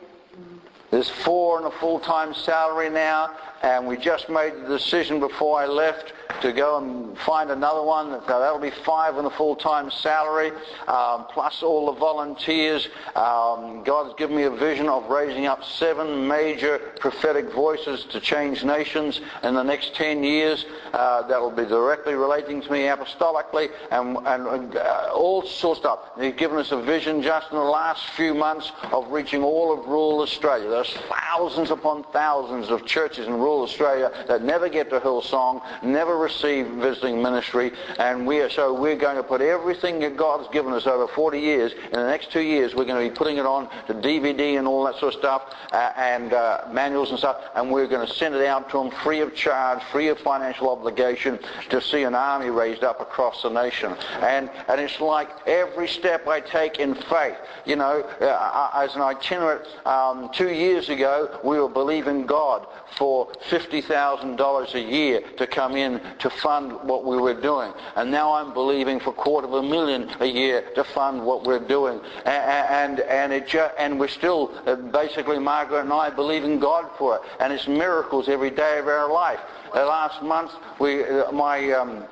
[0.92, 3.31] There's four on a full-time salary now,
[3.62, 8.11] and we just made the decision before I left to go and find another one.
[8.27, 10.51] That'll be five on a full-time salary,
[10.88, 12.88] um, plus all the volunteers.
[13.14, 18.64] Um, God's given me a vision of raising up seven major prophetic voices to change
[18.64, 20.64] nations in the next 10 years.
[20.92, 25.98] Uh, that'll be directly relating to me apostolically and, and uh, all sorts of stuff.
[26.20, 29.87] He's given us a vision just in the last few months of reaching all of
[29.87, 30.68] rural Australia.
[30.68, 36.17] There's thousands upon thousands of churches in rural Australia that never get to Hillsong, never
[36.17, 40.73] receive visiting ministry, and we are so we're going to put everything that God's given
[40.73, 41.73] us over 40 years.
[41.73, 44.67] In the next two years, we're going to be putting it on to DVD and
[44.67, 48.15] all that sort of stuff, uh, and uh, manuals and stuff, and we're going to
[48.15, 51.38] send it out to them free of charge, free of financial obligation,
[51.69, 53.95] to see an army raised up across the nation.
[54.21, 57.37] And and it's like every step I take in faith.
[57.67, 63.33] You know, uh, as an itinerant, um, two years ago, we were believing God for
[63.44, 67.72] $50,000 a year to come in to fund what we were doing.
[67.96, 71.44] And now I'm believing for a quarter of a million a year to fund what
[71.44, 72.00] we're doing.
[72.24, 77.16] And, and, it and we're still, uh, basically, Margaret and I, believe in God for
[77.16, 77.22] it.
[77.40, 79.40] And it's miracles every day of our life.
[79.74, 81.72] Uh, last month, we, uh, my...
[81.72, 82.05] Um,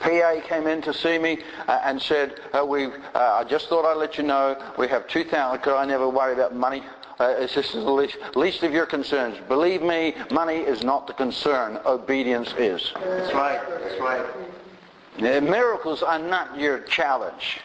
[0.00, 3.84] PA came in to see me uh, and said, uh, we, uh, I just thought
[3.84, 6.82] I'd let you know we have 2,000, because I never worry about money.
[7.20, 9.36] Uh, it's just the least, least, of your concerns.
[9.48, 11.78] Believe me, money is not the concern.
[11.86, 12.92] Obedience is.
[12.94, 13.60] That's right.
[13.68, 14.26] That's right.
[15.18, 17.60] Uh, miracles are not your challenge.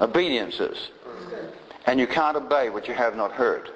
[0.00, 0.90] Obedience is.
[1.86, 3.70] And you can't obey what you have not heard.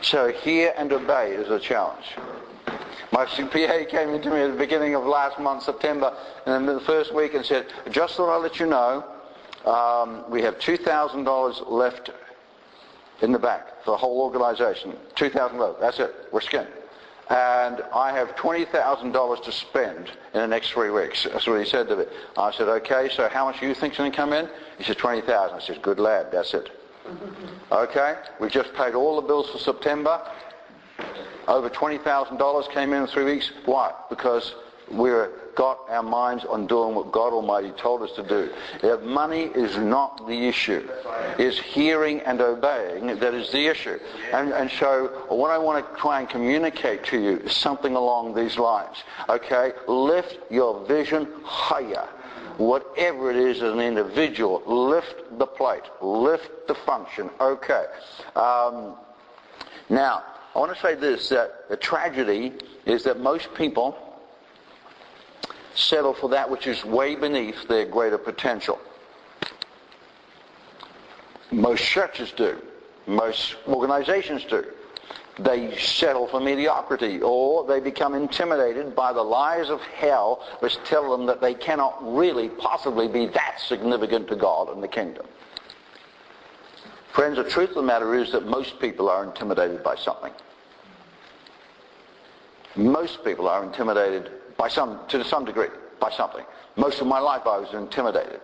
[0.00, 2.06] So hear and obey is a challenge.
[3.12, 6.16] My CPA came into me at the beginning of last month, September,
[6.46, 9.04] and in the first week and said, just thought I'd let you know,
[9.66, 12.10] um, we have $2,000 left
[13.22, 14.96] in the back for the whole organization.
[15.14, 15.76] 2,000 dollars.
[15.80, 16.14] That's it.
[16.32, 16.68] We're skinned.
[17.28, 21.24] And I have $20,000 to spend in the next three weeks.
[21.24, 22.04] That's what he said to me.
[22.36, 24.48] I said, okay, so how much do you think's going to come in?
[24.78, 25.56] He said, 20,000.
[25.56, 26.70] I said, good lad, that's it.
[27.72, 30.20] Okay, we've just paid all the bills for September.
[31.48, 33.50] Over $20,000 came in in three weeks.
[33.64, 33.92] Why?
[34.08, 34.54] Because
[34.90, 38.50] we're got our minds on doing what God Almighty told us to do.
[38.82, 40.86] If money is not the issue,
[41.38, 43.98] it's hearing and obeying that is the issue.
[44.32, 48.34] And, and so what I want to try and communicate to you is something along
[48.34, 48.96] these lines.
[49.28, 49.72] Okay?
[49.88, 52.06] Lift your vision higher.
[52.58, 57.28] Whatever it is as an individual, lift the plate, lift the function.
[57.38, 57.84] Okay.
[58.34, 58.94] Um,
[59.90, 60.22] now,
[60.54, 62.54] I want to say this, that the tragedy
[62.86, 64.05] is that most people
[65.76, 68.80] settle for that which is way beneath their greater potential.
[71.52, 72.60] Most churches do.
[73.06, 74.64] Most organizations do.
[75.38, 81.14] They settle for mediocrity or they become intimidated by the lies of hell which tell
[81.14, 85.26] them that they cannot really possibly be that significant to God and the kingdom.
[87.12, 90.32] Friends, the truth of the matter is that most people are intimidated by something.
[92.74, 95.68] Most people are intimidated by some, to some degree,
[96.00, 96.44] by something.
[96.76, 98.40] Most of my life I was intimidated,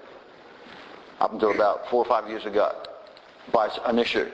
[1.20, 2.74] up until about four or five years ago,
[3.52, 4.30] by an issue.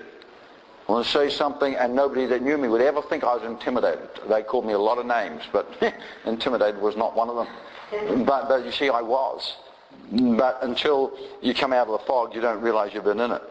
[0.88, 3.43] I want to say something and nobody that knew me would ever think I was
[3.45, 4.09] intimidated.
[4.29, 5.69] They called me a lot of names, but
[6.25, 8.25] intimidated was not one of them.
[8.25, 9.55] But, but you see, I was.
[10.11, 11.12] But until
[11.43, 13.43] you come out of the fog, you don't realize you've been in it.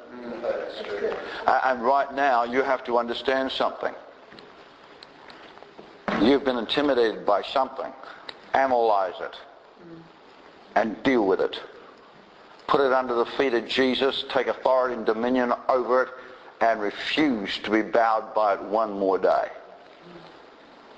[1.46, 3.94] And right now, you have to understand something.
[6.22, 7.94] You've been intimidated by something
[8.58, 9.36] analyze it,
[10.76, 11.60] and deal with it.
[12.68, 16.10] Put it under the feet of Jesus, take authority and dominion over it,
[16.60, 19.50] and refuse to be bowed by it one more day.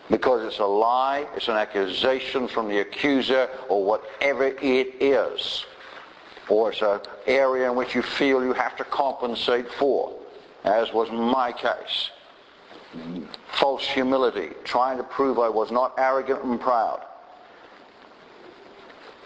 [0.09, 5.65] Because it's a lie, it's an accusation from the accuser, or whatever it is.
[6.47, 10.17] Or it's an area in which you feel you have to compensate for,
[10.63, 12.09] as was my case.
[13.51, 17.05] False humility, trying to prove I was not arrogant and proud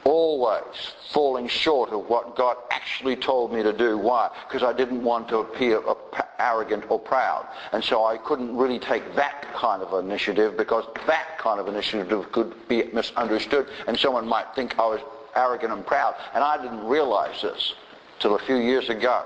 [0.06, 3.98] always falling short of what God actually told me to do.
[3.98, 4.30] Why?
[4.48, 5.82] Because I didn't want to appear
[6.40, 7.48] arrogant or proud.
[7.72, 12.32] And so I couldn't really take that kind of initiative because that kind of initiative
[12.32, 15.00] could be misunderstood and someone might think I was
[15.36, 16.16] arrogant and proud.
[16.34, 17.74] And I didn't realize this
[18.20, 19.26] till a few years ago.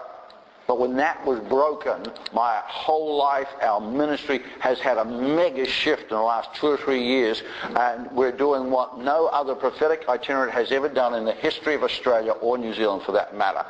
[0.68, 6.04] But when that was broken, my whole life, our ministry has had a mega shift
[6.04, 10.52] in the last two or three years, and we're doing what no other prophetic itinerant
[10.52, 13.66] has ever done in the history of Australia or New Zealand for that matter.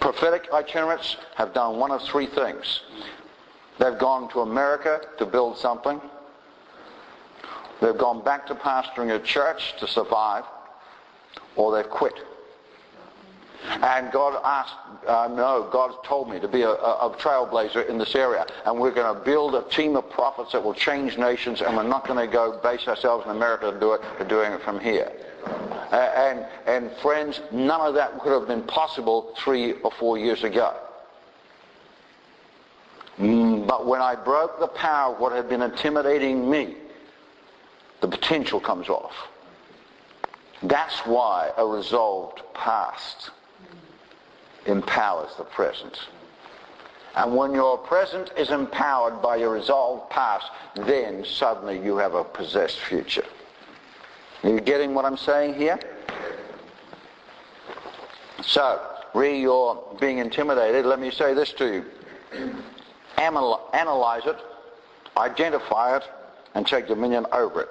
[0.00, 2.80] Prophetic itinerants have done one of three things.
[3.78, 6.00] They've gone to America to build something.
[7.80, 10.44] They've gone back to pastoring a church to survive,
[11.54, 12.14] or they've quit.
[13.68, 14.74] And God asked,
[15.06, 18.44] uh, no, God told me to be a, a, a, trailblazer in this area.
[18.66, 21.82] And we're going to build a team of prophets that will change nations, and we're
[21.84, 24.00] not going to go base ourselves in America to do it.
[24.18, 25.12] We're doing it from here.
[25.92, 30.42] Uh, and, and friends, none of that could have been possible three or four years
[30.42, 30.76] ago.
[33.18, 36.76] Mm, but when I broke the power of what had been intimidating me,
[38.00, 39.14] the potential comes off.
[40.62, 43.30] That's why a resolved past
[44.66, 45.98] empowers the present.
[47.14, 52.24] And when your present is empowered by your resolved past, then suddenly you have a
[52.24, 53.24] possessed future.
[54.42, 55.78] Are you getting what I'm saying here?
[58.42, 58.80] So,
[59.14, 62.54] re you're being intimidated, let me say this to you.
[63.18, 64.38] Analyze it,
[65.16, 66.04] identify it,
[66.54, 67.70] and take dominion over it.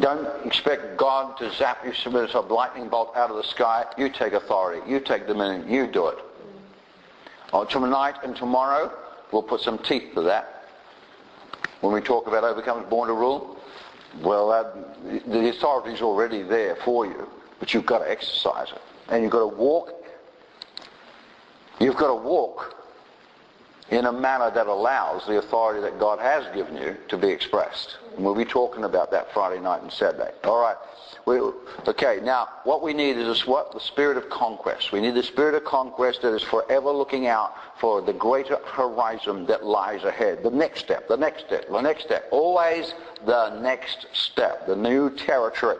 [0.00, 3.84] Don't expect God to zap you with a lightning bolt out of the sky.
[3.98, 4.80] You take authority.
[4.90, 5.68] You take dominion.
[5.68, 6.18] You do it.
[7.52, 8.90] Oh, tonight and tomorrow,
[9.30, 10.64] we'll put some teeth to that.
[11.82, 13.58] When we talk about overcomers born to rule,
[14.22, 14.48] well,
[15.26, 17.28] the authority is already there for you,
[17.60, 18.80] but you've got to exercise it.
[19.08, 19.92] And you've got to walk.
[21.80, 22.81] You've got to walk
[23.92, 27.98] in a manner that allows the authority that God has given you to be expressed.
[28.16, 30.30] And we'll be talking about that Friday night and Saturday.
[30.44, 30.76] All right.
[31.26, 31.40] We,
[31.86, 33.70] okay, now what we need is what?
[33.70, 34.92] The spirit of conquest.
[34.92, 39.44] We need the spirit of conquest that is forever looking out for the greater horizon
[39.46, 40.42] that lies ahead.
[40.42, 42.28] The next step, the next step, the next step.
[42.30, 42.94] Always
[43.26, 45.76] the next step, the new territory.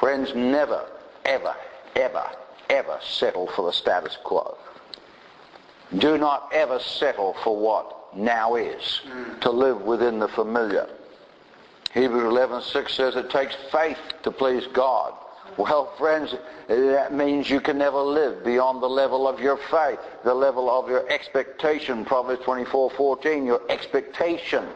[0.00, 0.84] Friends, never,
[1.24, 1.54] ever,
[1.94, 2.28] ever,
[2.70, 4.58] ever settle for the status quo.
[5.98, 9.38] Do not ever settle for what now is, hmm.
[9.40, 10.88] to live within the familiar.
[11.92, 15.12] Hebrews 11:6 says it takes faith to please God.
[15.58, 16.34] Well, friends,
[16.68, 20.88] that means you can never live beyond the level of your faith, the level of
[20.88, 22.06] your expectation.
[22.06, 24.66] Proverbs 24:14, your expectation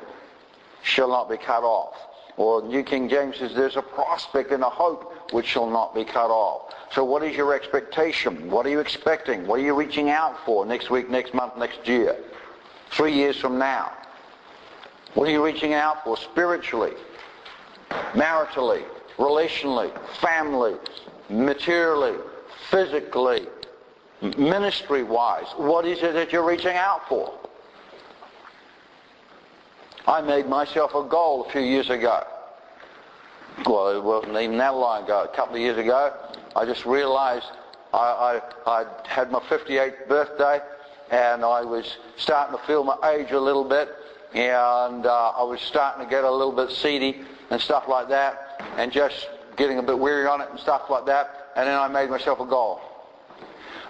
[0.82, 1.96] shall not be cut off.
[2.36, 6.04] Or New King James says there's a prospect and a hope which shall not be
[6.04, 6.74] cut off.
[6.92, 8.50] So what is your expectation?
[8.50, 9.46] What are you expecting?
[9.46, 12.16] What are you reaching out for next week, next month, next year?
[12.90, 13.92] Three years from now?
[15.14, 16.92] What are you reaching out for spiritually,
[18.12, 18.84] maritally,
[19.16, 20.76] relationally, family,
[21.28, 22.16] materially,
[22.70, 23.46] physically,
[24.38, 25.46] ministry-wise?
[25.56, 27.32] What is it that you're reaching out for?
[30.06, 32.22] I made myself a goal a few years ago.
[33.64, 35.26] Well, it wasn't even that long ago.
[35.30, 36.12] A couple of years ago,
[36.54, 37.46] I just realized
[37.92, 40.60] I, I, I had my 58th birthday
[41.10, 43.88] and I was starting to feel my age a little bit
[44.34, 48.62] and uh, I was starting to get a little bit seedy and stuff like that
[48.76, 51.88] and just getting a bit weary on it and stuff like that and then I
[51.88, 52.80] made myself a goal.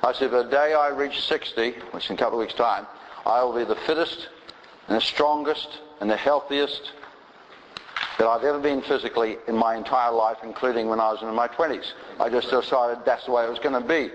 [0.02, 2.86] I said the day I reach 60, which is in a couple of weeks' time,
[3.24, 4.28] I will be the fittest
[4.86, 6.92] and the strongest and the healthiest
[8.18, 11.48] that I've ever been physically in my entire life, including when I was in my
[11.48, 11.92] 20s.
[12.18, 14.10] I just decided that's the way it was going to be.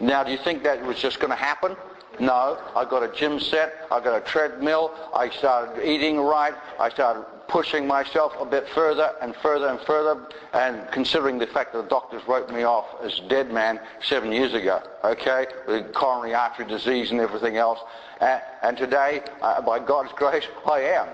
[0.00, 1.76] Now, do you think that was just going to happen?
[2.20, 2.58] No.
[2.74, 3.86] I got a gym set.
[3.90, 4.92] I got a treadmill.
[5.14, 6.54] I started eating right.
[6.78, 10.26] I started pushing myself a bit further and further and further.
[10.52, 14.54] And considering the fact that the doctors wrote me off as dead man seven years
[14.54, 17.78] ago, okay, with coronary artery disease and everything else.
[18.20, 21.08] And, and today, uh, by God's grace, I am.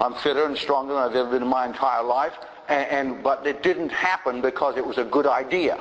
[0.00, 2.32] I'm fitter and stronger than I've ever been in my entire life.
[2.68, 5.78] And, and, but it didn't happen because it was a good idea.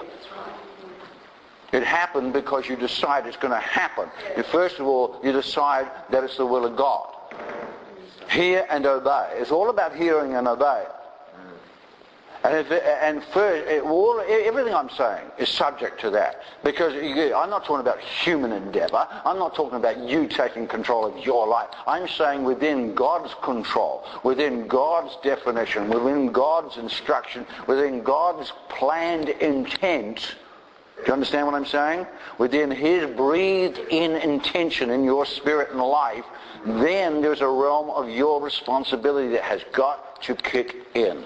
[1.72, 4.10] It happened because you decide it's going to happen.
[4.36, 7.16] And first of all, you decide that it's the will of God.
[8.30, 9.30] Hear and obey.
[9.34, 10.88] It's all about hearing and obeying.
[12.44, 16.42] And, if and first, it, all, everything I'm saying is subject to that.
[16.64, 19.06] Because I'm not talking about human endeavor.
[19.26, 21.68] I'm not talking about you taking control of your life.
[21.86, 30.36] I'm saying within God's control, within God's definition, within God's instruction, within God's planned intent,
[31.00, 32.06] Do you understand what I'm saying?
[32.38, 36.26] Within his breathed in intention in your spirit and life,
[36.66, 41.26] then there's a realm of your responsibility that has got to kick in.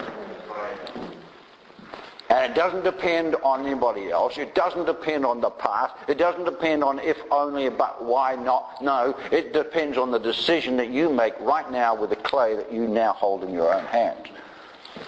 [2.30, 4.38] And it doesn't depend on anybody else.
[4.38, 5.94] It doesn't depend on the past.
[6.08, 8.82] It doesn't depend on if only, but why not.
[8.82, 12.72] No, it depends on the decision that you make right now with the clay that
[12.72, 14.26] you now hold in your own hands.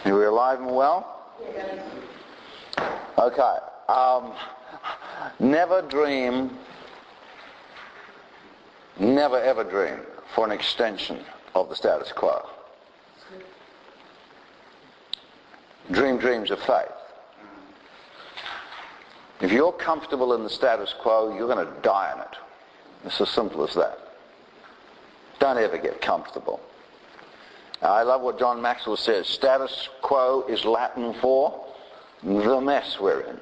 [0.05, 1.23] Are we alive and well?
[1.55, 1.83] Yes.
[3.19, 3.57] Okay.
[3.89, 4.33] Um,
[5.39, 6.59] never dream,
[9.01, 10.01] never ever dream
[10.35, 11.21] for an extension
[11.55, 12.47] of the status quo.
[15.91, 16.91] Dream dreams of faith.
[19.41, 22.37] If you're comfortable in the status quo, you're going to die in it.
[23.05, 23.99] It's as simple as that.
[25.39, 26.61] Don't ever get comfortable.
[27.83, 29.27] I love what John Maxwell says.
[29.27, 31.67] Status quo is Latin for
[32.23, 33.41] the mess we're in.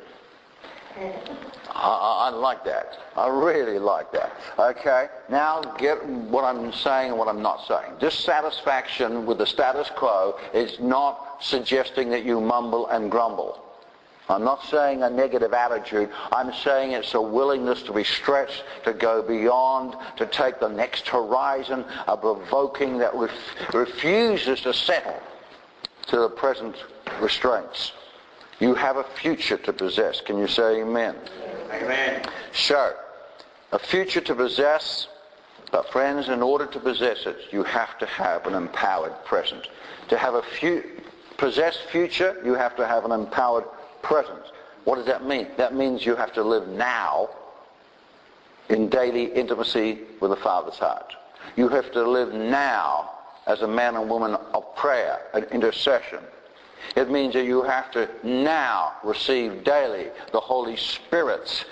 [1.71, 2.99] I, I, like that.
[3.17, 4.33] I really like that.
[4.59, 7.95] Okay, now get what I'm saying and what I'm not saying.
[7.99, 13.64] Dissatisfaction with the status quo is not suggesting that you mumble and grumble.
[14.29, 16.09] I'm not saying a negative attitude.
[16.33, 21.07] I'm saying it's a willingness to be stretched, to go beyond, to take the next
[21.09, 25.21] horizon, a provoking that ref- refuses to settle
[26.07, 26.75] to the present
[27.21, 27.93] restraints.
[28.61, 30.21] You have a future to possess.
[30.21, 31.17] Can you say amen?
[31.73, 32.23] Amen.
[32.53, 32.95] So,
[33.73, 35.09] a future to possess,
[35.71, 39.69] but friends, in order to possess it, you have to have an empowered present.
[40.09, 40.85] To have a fu-
[41.37, 43.65] possess future, you have to have an empowered
[44.05, 44.53] present.
[44.85, 45.49] What does that mean?
[45.57, 47.31] That means you have to live now
[48.69, 51.15] in daily intimacy with the Father's heart.
[51.57, 53.11] You have to live now
[53.47, 56.21] as a man and woman of prayer and intercession.
[56.97, 61.65] It means that you have to now receive daily the Holy Spirit's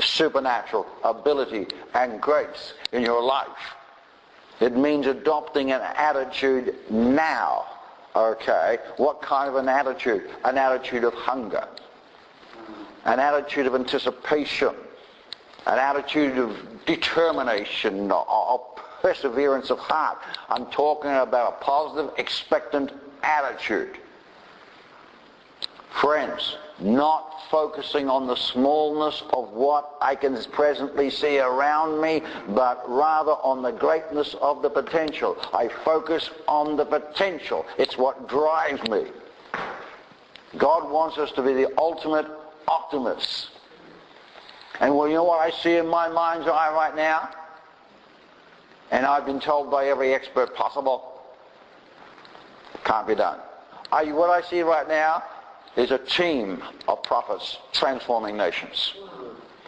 [0.00, 3.48] supernatural ability and grace in your life.
[4.60, 7.66] It means adopting an attitude now
[8.16, 10.30] Okay, what kind of an attitude?
[10.44, 11.66] An attitude of hunger,
[13.04, 14.74] an attitude of anticipation,
[15.66, 16.56] an attitude of
[16.86, 18.60] determination, of
[19.02, 20.18] perseverance of heart.
[20.48, 22.92] I'm talking about a positive, expectant
[23.22, 23.98] attitude.
[26.00, 32.82] Friends, not focusing on the smallness of what I can presently see around me, but
[32.88, 35.36] rather on the greatness of the potential.
[35.52, 37.64] I focus on the potential.
[37.78, 39.06] It's what drives me.
[40.58, 42.26] God wants us to be the ultimate
[42.66, 43.50] optimists.
[44.80, 47.30] And well, you know what I see in my mind's eye right now?
[48.90, 51.22] And I've been told by every expert possible,
[52.84, 53.38] can't be done.
[53.92, 55.22] I, what I see right now
[55.76, 58.94] is a team of prophets transforming nations.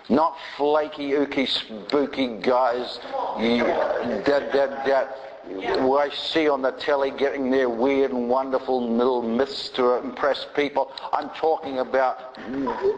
[0.09, 3.01] Not flaky, ooky, spooky guys
[3.39, 9.69] that, that, that I see on the telly getting their weird and wonderful little myths
[9.71, 10.93] to impress people.
[11.13, 12.39] I'm talking about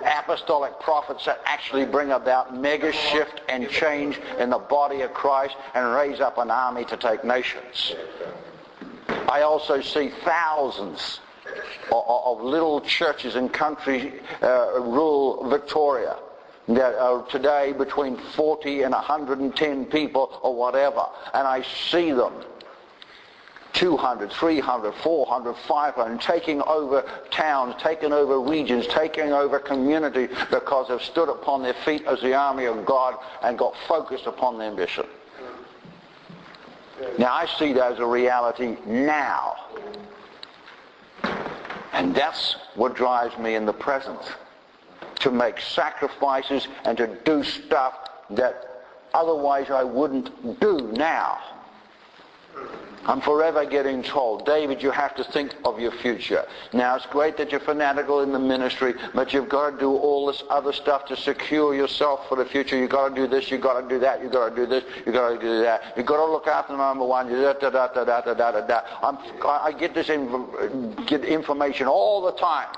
[0.04, 5.56] apostolic prophets that actually bring about mega shift and change in the body of Christ
[5.74, 7.94] and raise up an army to take nations.
[9.28, 11.20] I also see thousands
[11.92, 16.16] of little churches in country uh, rural Victoria
[16.68, 21.07] that are today between 40 and 110 people or whatever.
[21.32, 22.44] And I see them
[23.72, 31.03] 200, 300, 400, 500, taking over towns, taking over regions, taking over community because they've
[31.03, 35.07] stood upon their feet as the army of God and got focused upon their mission.
[37.18, 39.55] Now I see that as a reality now.
[41.99, 44.20] And that's what drives me in the present.
[45.20, 47.94] To make sacrifices and to do stuff
[48.30, 48.84] that
[49.14, 51.57] otherwise I wouldn't do now.
[53.09, 56.44] I'm forever getting told, David, you have to think of your future.
[56.74, 60.26] Now, it's great that you're fanatical in the ministry, but you've got to do all
[60.26, 62.76] this other stuff to secure yourself for the future.
[62.76, 64.84] You've got to do this, you've got to do that, you've got to do this,
[65.06, 65.94] you've got to do that.
[65.96, 67.30] You've got to look after number one.
[67.30, 68.80] Da, da, da, da, da, da, da, da.
[69.02, 72.68] I'm, I get this inf- get information all the time.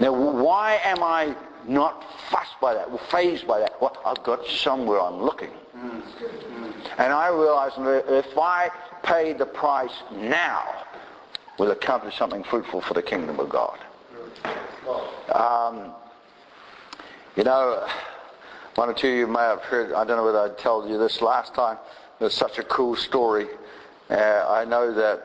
[0.00, 1.36] Now, why am I
[1.68, 3.80] not fussed by that, fazed by that?
[3.80, 5.50] Well, I've got somewhere I'm looking.
[6.98, 8.70] And I realized if I
[9.02, 10.84] paid the price now,
[11.58, 13.78] we'll accomplish something fruitful for the kingdom of God.
[15.32, 15.92] Um,
[17.36, 17.86] you know,
[18.74, 20.98] one or two of you may have heard, I don't know whether I told you
[20.98, 21.78] this last time,
[22.20, 23.46] it's such a cool story.
[24.10, 25.22] Uh, I know that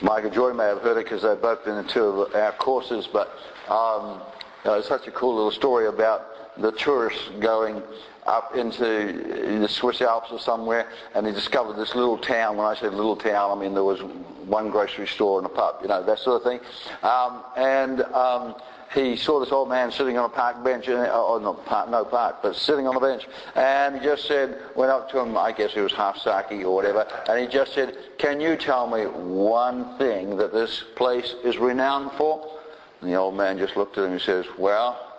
[0.00, 2.52] Mike and Joy may have heard it because they've both been in two of our
[2.52, 3.28] courses, but
[3.68, 4.22] um,
[4.64, 7.82] Uh, such a cool little story about the tourists going
[8.26, 12.56] up into the Swiss Alps or somewhere, and he discovered this little town.
[12.56, 14.02] When I say little town, I mean there was
[14.46, 16.60] one grocery store and a pub, you know, that sort of thing.
[17.02, 18.54] Um, and um,
[18.94, 22.04] he saw this old man sitting on a park bench, or oh, not park, no
[22.04, 25.52] park, but sitting on a bench, and he just said, went up to him, I
[25.52, 29.04] guess he was half sake or whatever, and he just said, can you tell me
[29.06, 32.60] one thing that this place is renowned for?
[33.00, 35.11] And the old man just looked at him and says, well,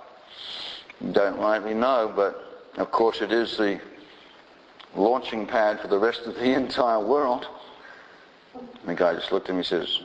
[1.12, 3.80] don't rightly know, but of course it is the
[4.96, 7.48] launching pad for the rest of the entire world.
[8.54, 10.00] And the guy just looked at me and says,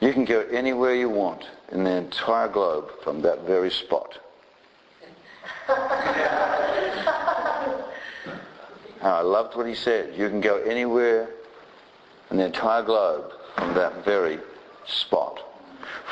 [0.00, 4.18] you can go anywhere you want in the entire globe from that very spot.
[9.02, 10.14] I loved what he said.
[10.16, 11.28] You can go anywhere
[12.30, 14.38] in the entire globe from that very
[14.86, 15.40] spot.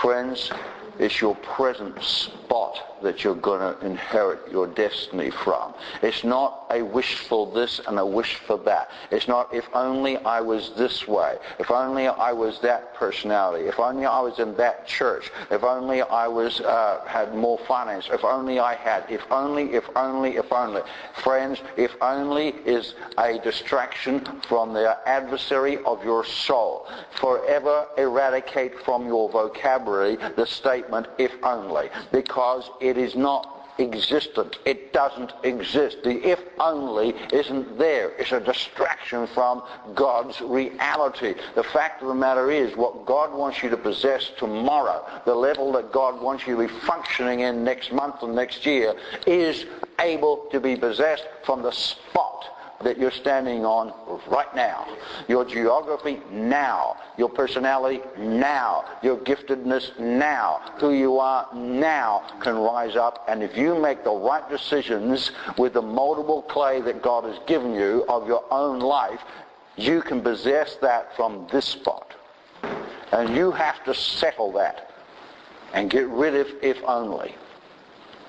[0.01, 0.51] Friends,
[0.99, 5.75] it's your present spot that you're going to inherit your destiny from.
[6.03, 8.91] It's not a wish for this and a wish for that.
[9.11, 13.79] It's not if only I was this way, if only I was that personality, if
[13.79, 18.25] only I was in that church, if only I was uh, had more finance, if
[18.25, 20.83] only I had, if only, if only, if only.
[21.23, 26.87] Friends, if only is a distraction from the adversary of your soul.
[27.21, 34.59] Forever eradicate from your vocabulary the state statement, if only, because it is not existent.
[34.65, 35.99] It doesn't exist.
[36.03, 38.11] The if only isn't there.
[38.19, 39.63] It's a distraction from
[39.95, 41.35] God's reality.
[41.55, 45.71] The fact of the matter is what God wants you to possess tomorrow, the level
[45.73, 48.95] that God wants you to be functioning in next month and next year,
[49.27, 49.67] is
[50.01, 52.28] able to be possessed from the spot
[52.83, 53.93] that you're standing on
[54.29, 54.87] right now.
[55.29, 56.97] Your geography now.
[57.17, 58.85] Your personality now.
[59.03, 60.61] Your giftedness now.
[60.79, 63.25] Who you are now can rise up.
[63.29, 67.75] And if you make the right decisions with the moldable clay that God has given
[67.75, 69.21] you of your own life,
[69.77, 72.15] you can possess that from this spot.
[73.13, 74.91] And you have to settle that
[75.73, 77.35] and get rid of if only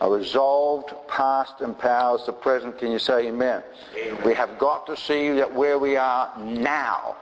[0.02, 2.78] a resolved past empowers the present.
[2.78, 3.64] Can you say amen?
[3.97, 4.24] amen?
[4.26, 7.18] We have got to see that where we are now,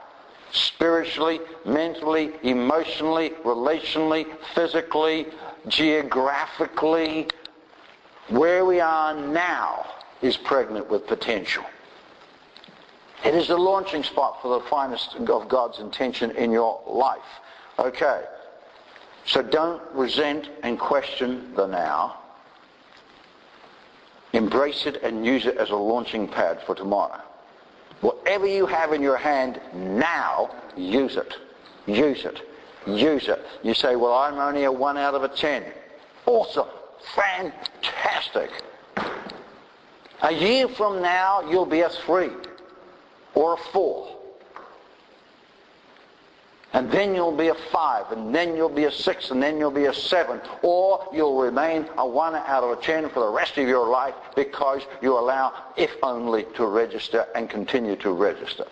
[0.52, 5.26] spiritually, mentally, emotionally, relationally, physically,
[5.66, 7.28] geographically,
[8.28, 9.86] where we are now
[10.22, 11.64] is pregnant with potential.
[13.24, 17.18] It is the launching spot for the finest of God's intention in your life.
[17.78, 18.22] Okay.
[19.26, 22.20] So don't resent and question the now.
[24.32, 27.20] Embrace it and use it as a launching pad for tomorrow.
[28.00, 31.34] Whatever you have in your hand now, use it.
[31.86, 32.40] Use it.
[32.86, 33.44] Use it.
[33.62, 35.64] You say, well, I'm only a 1 out of a 10.
[36.26, 36.68] Awesome.
[37.14, 38.50] Fantastic.
[40.22, 42.30] A year from now, you'll be a 3
[43.34, 44.17] or a 4.
[46.74, 49.70] And then you'll be a five, and then you'll be a six, and then you'll
[49.70, 50.40] be a seven.
[50.62, 54.14] Or you'll remain a one out of a ten for the rest of your life
[54.36, 58.66] because you allow if only to register and continue to register.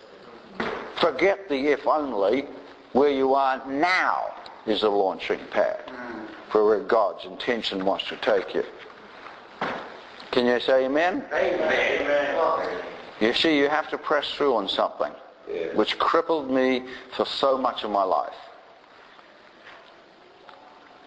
[0.96, 2.46] Forget the if only.
[2.92, 4.34] Where you are now
[4.66, 5.82] is a launching pad
[6.50, 8.64] for where God's intention wants to take you.
[10.30, 11.24] Can you say amen?
[11.32, 12.82] Amen.
[13.20, 15.12] You see, you have to press through on something
[15.74, 16.84] which crippled me
[17.16, 18.34] for so much of my life.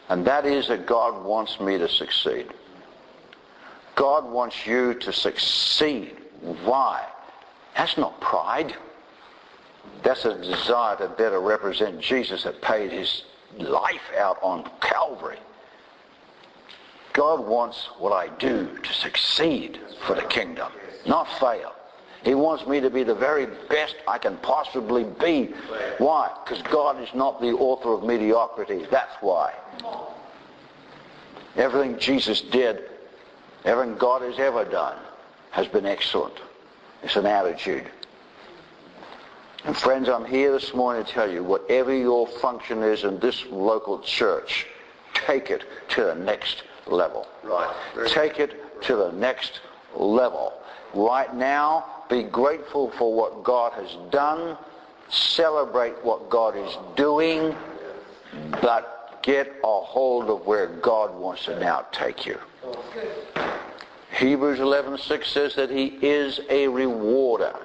[0.10, 2.48] And that is that God wants me to succeed.
[3.96, 6.18] God wants you to succeed.
[6.64, 7.06] Why?
[7.76, 8.76] That's not pride.
[10.04, 13.24] That's a desire to better represent Jesus that paid his
[13.58, 15.40] life out on Calvary.
[17.14, 20.72] God wants what I do to succeed for the kingdom,
[21.06, 21.76] not fail.
[22.24, 25.53] He wants me to be the very best I can possibly be.
[25.99, 26.32] Why?
[26.43, 28.86] Because God is not the author of mediocrity.
[28.91, 29.53] That's why.
[31.55, 32.84] Everything Jesus did,
[33.63, 34.97] everything God has ever done,
[35.51, 36.36] has been excellent.
[37.03, 37.89] It's an attitude.
[39.65, 43.45] And friends, I'm here this morning to tell you, whatever your function is in this
[43.49, 44.67] local church,
[45.13, 47.28] take it to the next level.
[47.43, 47.74] Right.
[48.07, 49.59] Take it to the next
[49.95, 50.53] level.
[50.93, 54.57] Right now, be grateful for what God has done.
[55.10, 57.55] Celebrate what God is doing.
[58.62, 62.38] But get a hold of where God wants to now take you.
[64.12, 67.55] Hebrews 11:6 says that he is a rewarder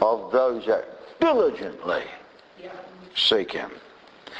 [0.00, 0.88] of those that
[1.20, 2.04] diligently
[3.14, 3.70] seek him.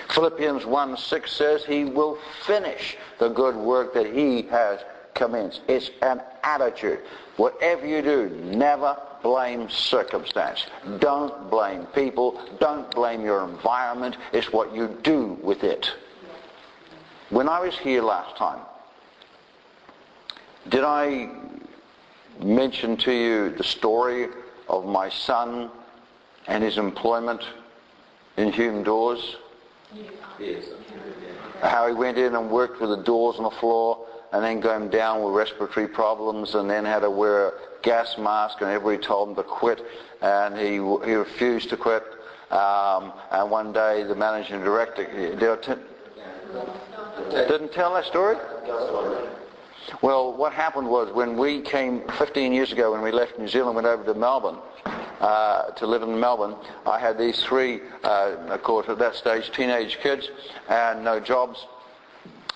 [0.09, 4.81] Philippians 1 6 says he will finish the good work that he has
[5.15, 5.61] commenced.
[5.69, 7.01] It's an attitude.
[7.37, 10.67] Whatever you do, never blame circumstance.
[10.99, 12.41] Don't blame people.
[12.61, 14.17] Don't blame your environment.
[14.33, 15.93] It's what you do with it.
[17.31, 18.61] When I was here last time,
[20.69, 21.29] did I
[22.41, 24.29] mention to you the story
[24.69, 25.71] of my son
[26.47, 27.43] and his employment
[28.37, 29.37] in Hume Doors?
[30.39, 30.65] Yes.
[31.63, 34.91] How he went in and worked with the doors on the floor and then going
[34.91, 39.29] down with respiratory problems and then had to wear a gas mask and everybody told
[39.29, 39.81] him to quit
[40.23, 42.03] and he, he refused to quit.
[42.51, 45.05] Um, and one day the managing director,
[47.31, 48.37] didn't tell that story?
[50.03, 53.77] Well, what happened was when we came 15 years ago, when we left New Zealand,
[53.77, 54.59] went over to Melbourne
[55.21, 56.57] uh, to live in Melbourne,
[56.87, 60.29] I had these three, uh, of course, at that stage, teenage kids
[60.69, 61.67] and no jobs.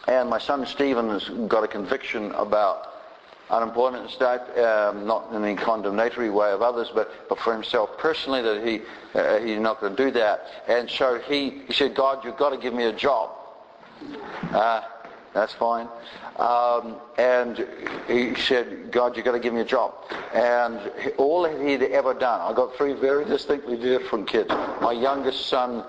[0.08, 2.94] And my son Stephen has got a conviction about
[3.50, 8.40] unemployment state, um, not in any condemnatory way of others, but, but for himself personally,
[8.40, 8.80] that he
[9.14, 10.46] uh, he's not going to do that.
[10.66, 13.30] And so he, he said, God, you've got to give me a job.
[14.50, 14.80] Uh,
[15.34, 15.88] that's fine.
[16.36, 17.66] Um, and
[18.06, 19.94] he said, God, you've got to give me a job.
[20.32, 24.48] And all that he'd ever done, I got three very distinctly different kids.
[24.80, 25.84] My youngest son,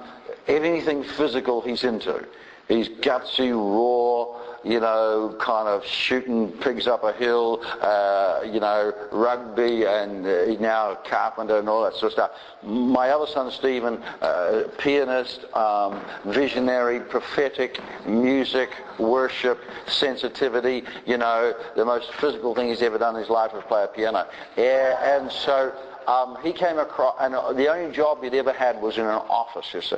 [0.48, 2.26] anything physical he's into.
[2.70, 8.94] He's gutsy, raw, you know, kind of shooting pigs up a hill, uh, you know,
[9.12, 12.32] rugby, and uh, now a carpenter and all that sort of stuff.
[12.62, 21.86] My other son, Stephen, uh, pianist, um, visionary, prophetic, music, worship, sensitivity, you know, the
[21.86, 24.28] most physical thing he's ever done in his life was play a piano.
[24.56, 25.74] Yeah, and so
[26.10, 29.68] um, he came across, and the only job he'd ever had was in an office,
[29.76, 29.96] you see.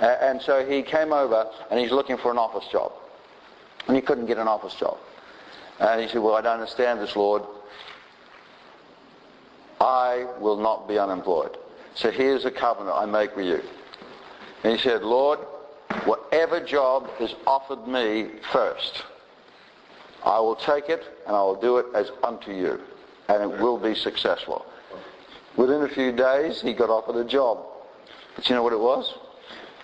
[0.00, 2.92] Uh, and so he came over and he's looking for an office job.
[3.88, 4.96] And he couldn't get an office job.
[5.80, 7.42] And he said, well, I don't understand this, Lord.
[9.80, 11.58] I will not be unemployed.
[11.96, 13.60] So here's a covenant I make with you.
[14.62, 15.40] And he said, Lord,
[16.04, 19.02] whatever job is offered me first,
[20.24, 22.80] I will take it and I will do it as unto you.
[23.28, 24.64] And it will be successful.
[25.56, 27.64] Within a few days, he got offered a job.
[28.34, 29.14] But you know what it was?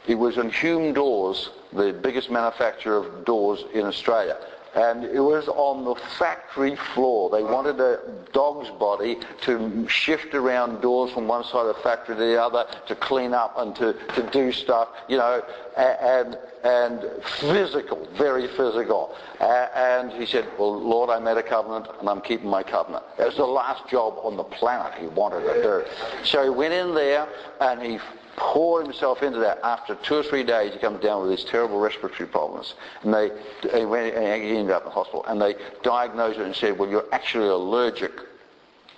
[0.06, 4.36] It was in Hume Doors, the biggest manufacturer of doors in Australia.
[4.74, 7.28] And it was on the factory floor.
[7.30, 8.00] They wanted a
[8.32, 12.66] dog's body to shift around doors from one side of the factory to the other,
[12.86, 15.42] to clean up and to, to do stuff, you know,
[15.76, 17.04] and, and
[17.40, 19.16] physical, very physical.
[19.40, 23.04] And he said, well, Lord, I made a covenant and I'm keeping my covenant.
[23.18, 25.84] It was the last job on the planet he wanted to do.
[26.24, 27.26] So he went in there
[27.60, 27.98] and he
[28.36, 29.58] poured himself into that.
[29.62, 32.74] After two or three days, he comes down with these terrible respiratory problems.
[33.02, 33.30] And they,
[33.72, 35.24] he, went, and he ended up in the hospital.
[35.26, 38.12] And they diagnosed it and said, well, you're actually allergic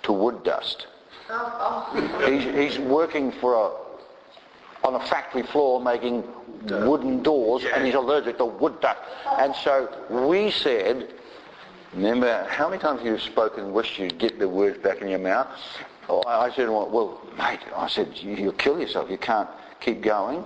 [0.03, 0.87] to wood dust.
[1.29, 2.25] Oh.
[2.29, 2.43] he's,
[2.75, 6.23] he's working for a, on a factory floor making
[6.63, 8.99] wooden doors, and he's allergic to wood dust.
[9.37, 11.09] And so we said,
[11.93, 15.19] remember, how many times have you've spoken, wished you'd get the words back in your
[15.19, 15.47] mouth?
[16.09, 19.09] Oh, I said, well, well, mate, I said, you'll kill yourself.
[19.09, 19.49] You can't
[19.79, 20.43] keep going.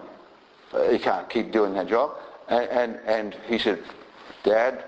[0.74, 2.16] Uh, you can't keep doing that job.
[2.48, 3.84] And, and, and he said,
[4.44, 4.84] Dad,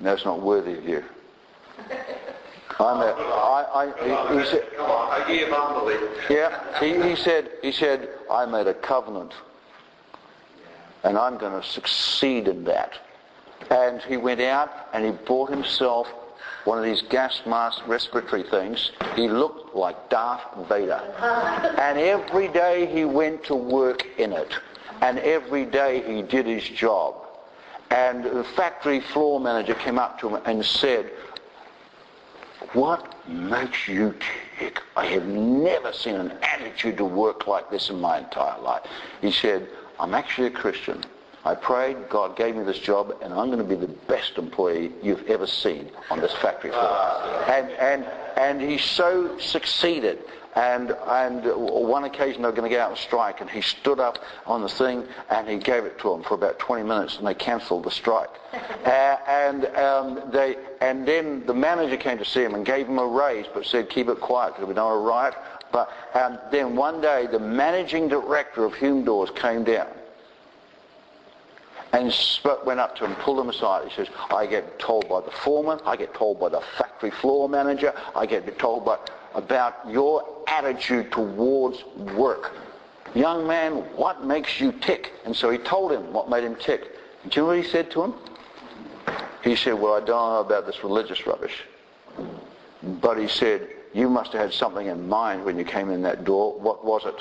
[0.00, 1.04] that's not worthy of you.
[2.78, 6.00] I'm a, I, I, he, he said, I give unbelief.
[6.28, 9.32] yeah, he, he said, he said, I made a covenant,
[11.02, 12.92] and I'm going to succeed in that.
[13.70, 16.08] And he went out and he bought himself
[16.66, 18.90] one of these gas mask respiratory things.
[19.14, 21.00] He looked like Darth Vader.
[21.78, 24.52] And every day he went to work in it.
[25.00, 27.14] And every day he did his job.
[27.90, 31.10] And the factory floor manager came up to him and said,
[32.72, 34.14] what makes you
[34.58, 34.82] tick?
[34.96, 38.82] I have never seen an attitude to work like this in my entire life.
[39.20, 39.68] He said,
[40.00, 41.04] I'm actually a Christian.
[41.46, 44.90] I prayed, God gave me this job, and I'm going to be the best employee
[45.00, 47.44] you've ever seen on this factory floor.
[47.48, 48.04] And, and,
[48.36, 50.18] and he so succeeded.
[50.56, 54.00] And, and one occasion they were going to go out and strike, and he stood
[54.00, 57.24] up on the thing, and he gave it to them for about 20 minutes, and
[57.24, 58.30] they cancelled the strike.
[58.52, 62.98] uh, and, um, they, and then the manager came to see him and gave him
[62.98, 65.34] a raise, but said, keep it quiet, because we know a riot.
[65.70, 69.86] But um, then one day, the managing director of Hume Doors came down
[71.92, 72.12] and
[72.64, 73.88] went up to him, pulled him aside.
[73.88, 77.48] He says, I get told by the foreman, I get told by the factory floor
[77.48, 78.98] manager, I get told by,
[79.34, 81.84] about your attitude towards
[82.16, 82.56] work.
[83.14, 85.12] young man, what makes you tick?
[85.24, 86.92] And so he told him what made him tick.
[87.22, 88.14] And do you know what he said to him?
[89.42, 91.62] He said, well, I don't know about this religious rubbish.
[92.82, 96.24] But he said, you must have had something in mind when you came in that
[96.24, 96.58] door.
[96.58, 97.14] What was it?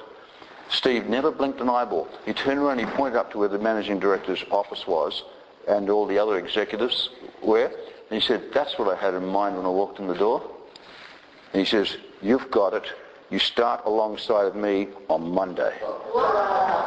[0.70, 2.08] Steve never blinked an eyeball.
[2.26, 5.24] He turned around he pointed up to where the managing director's office was
[5.68, 7.10] and all the other executives
[7.42, 7.66] were.
[7.66, 10.42] And he said, that's what I had in mind when I walked in the door.
[11.54, 12.84] And he says, you've got it.
[13.30, 15.74] You start alongside of me on Monday.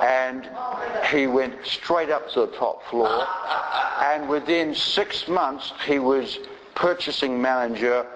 [0.02, 0.48] And
[1.10, 3.26] he went straight up to the top floor.
[4.00, 6.38] And within six months, he was
[6.74, 8.06] purchasing manager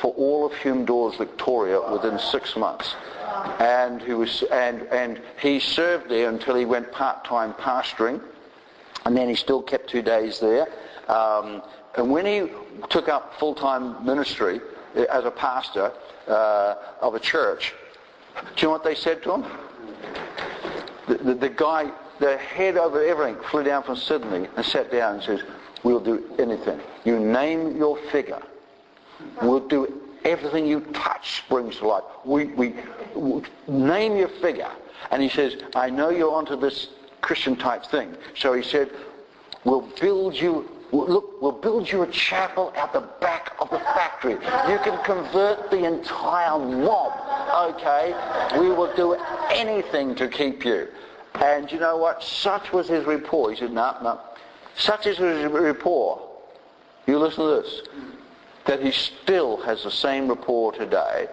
[0.00, 2.94] for all of Hume Doors Victoria within six months.
[3.58, 8.20] And he was, and, and he served there until he went part-time pastoring.
[9.04, 10.68] And then he still kept two days there.
[11.08, 11.62] Um,
[11.96, 12.50] and when he
[12.88, 14.60] took up full-time ministry
[14.96, 15.92] uh, as a pastor
[16.28, 17.74] uh, of a church,
[18.34, 19.44] do you know what they said to him?
[21.08, 25.14] The, the, the guy, the head over everything, flew down from Sydney and sat down
[25.14, 25.42] and says,
[25.82, 26.78] we'll do anything.
[27.04, 28.42] You name your figure.
[29.42, 32.04] We'll do everything you touch brings to life.
[32.24, 32.74] We, we,
[33.14, 34.70] we name your figure.
[35.10, 36.88] And he says, I know you're onto this
[37.20, 38.14] Christian type thing.
[38.36, 38.90] So he said,
[39.64, 44.32] we'll build you look, we'll build you a chapel at the back of the factory.
[44.32, 48.14] You can convert the entire mob, okay?
[48.58, 49.14] We will do
[49.50, 50.88] anything to keep you.
[51.34, 52.22] And you know what?
[52.22, 53.52] Such was his rapport.
[53.52, 54.20] He said, no, no.
[54.76, 56.20] Such is his rapport.
[57.06, 57.82] You listen to this.
[58.66, 61.28] That he still has the same rapport today.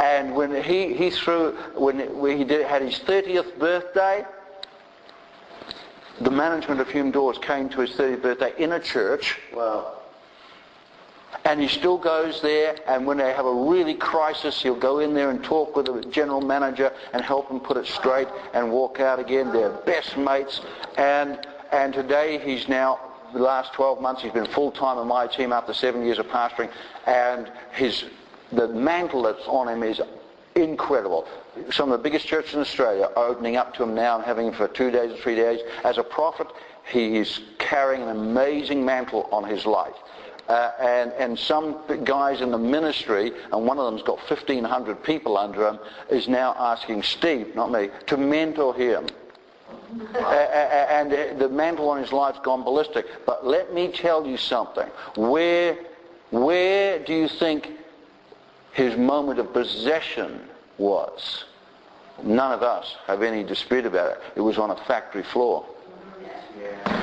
[0.00, 1.98] And when he, he threw, when
[2.36, 4.24] he did, had his 30th birthday,
[6.20, 9.38] the management of Hume Doors came to his 30th birthday in a church.
[9.52, 9.98] Wow.
[11.44, 15.12] And he still goes there, and when they have a really crisis, he'll go in
[15.12, 19.00] there and talk with the general manager and help him put it straight and walk
[19.00, 19.52] out again.
[19.52, 20.60] They're best mates.
[20.96, 22.98] And, and today he's now,
[23.34, 26.70] the last 12 months, he's been full-time in my team after seven years of pastoring,
[27.06, 28.04] and his,
[28.52, 30.00] the mantle that's on him is
[30.54, 31.26] incredible.
[31.70, 34.48] Some of the biggest churches in Australia are opening up to him now and having
[34.48, 35.60] him for two days or three days.
[35.84, 36.46] As a prophet,
[36.90, 39.94] he is carrying an amazing mantle on his life.
[40.48, 45.38] Uh, and, and some guys in the ministry, and one of them's got 1,500 people
[45.38, 45.78] under him,
[46.10, 49.06] is now asking Steve, not me, to mentor him.
[50.16, 53.06] And the mantle on his life's gone ballistic.
[53.26, 54.88] But let me tell you something.
[55.16, 55.78] Where,
[56.30, 57.70] where do you think
[58.74, 60.40] his moment of possession
[60.78, 61.44] was.
[62.22, 64.20] None of us have any dispute about it.
[64.36, 65.64] It was on a factory floor.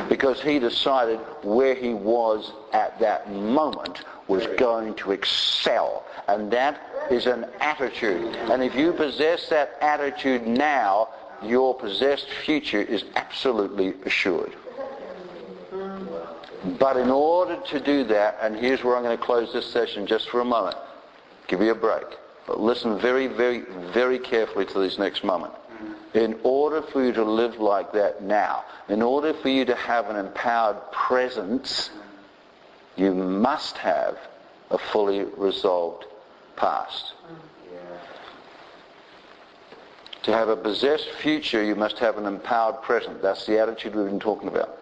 [0.10, 6.06] Because he decided where he was at that moment was going to excel.
[6.28, 8.36] And that is an attitude.
[8.36, 11.10] And if you possess that attitude now,
[11.44, 14.54] your possessed future is absolutely assured.
[16.78, 20.06] But in order to do that, and here's where I'm going to close this session
[20.06, 20.78] just for a moment,
[21.48, 22.06] give you a break.
[22.46, 23.62] But listen very, very,
[23.94, 25.54] very carefully to this next moment.
[26.14, 30.10] In order for you to live like that now, in order for you to have
[30.10, 31.90] an empowered presence,
[32.96, 34.18] you must have
[34.70, 36.06] a fully resolved
[36.56, 37.14] past.
[40.24, 43.22] To have a possessed future, you must have an empowered present.
[43.22, 44.78] That's the attitude we've been talking about.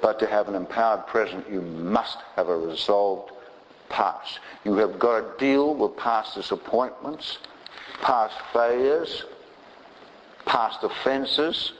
[0.00, 3.32] But to have an empowered present, you must have a resolved
[3.90, 4.40] past.
[4.64, 7.38] You have got to deal with past disappointments,
[8.00, 9.24] past failures,
[10.46, 11.72] past offenses,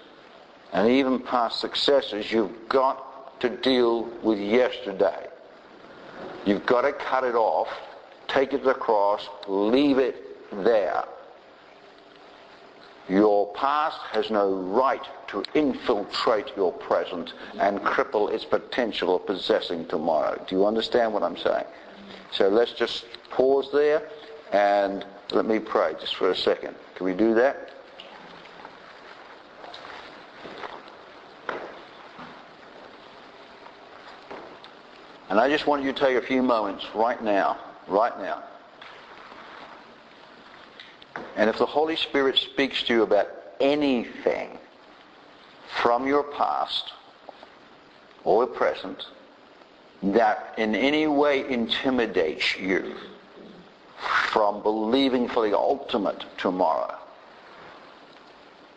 [0.72, 2.30] and even past successes.
[2.30, 5.26] You've got to deal with yesterday.
[6.44, 7.68] You've got to cut it off,
[8.26, 10.16] take it to the cross, leave it
[10.64, 11.04] there.
[13.09, 19.86] Your past has no right to infiltrate your present and cripple its potential of possessing
[19.86, 20.42] tomorrow.
[20.46, 21.64] Do you understand what I'm saying?
[22.32, 24.02] So let's just pause there
[24.52, 26.74] and let me pray just for a second.
[26.96, 27.70] Can we do that?
[35.30, 38.42] And I just want you to take a few moments right now, right now.
[41.36, 43.28] And if the Holy Spirit speaks to you about
[43.60, 44.58] anything
[45.82, 46.92] from your past
[48.24, 49.06] or present,
[50.02, 52.94] that in any way intimidates you
[54.30, 56.94] from believing for the ultimate tomorrow,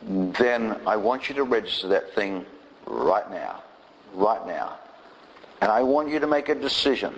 [0.01, 2.45] then I want you to register that thing
[2.87, 3.63] right now.
[4.13, 4.77] Right now.
[5.61, 7.17] And I want you to make a decision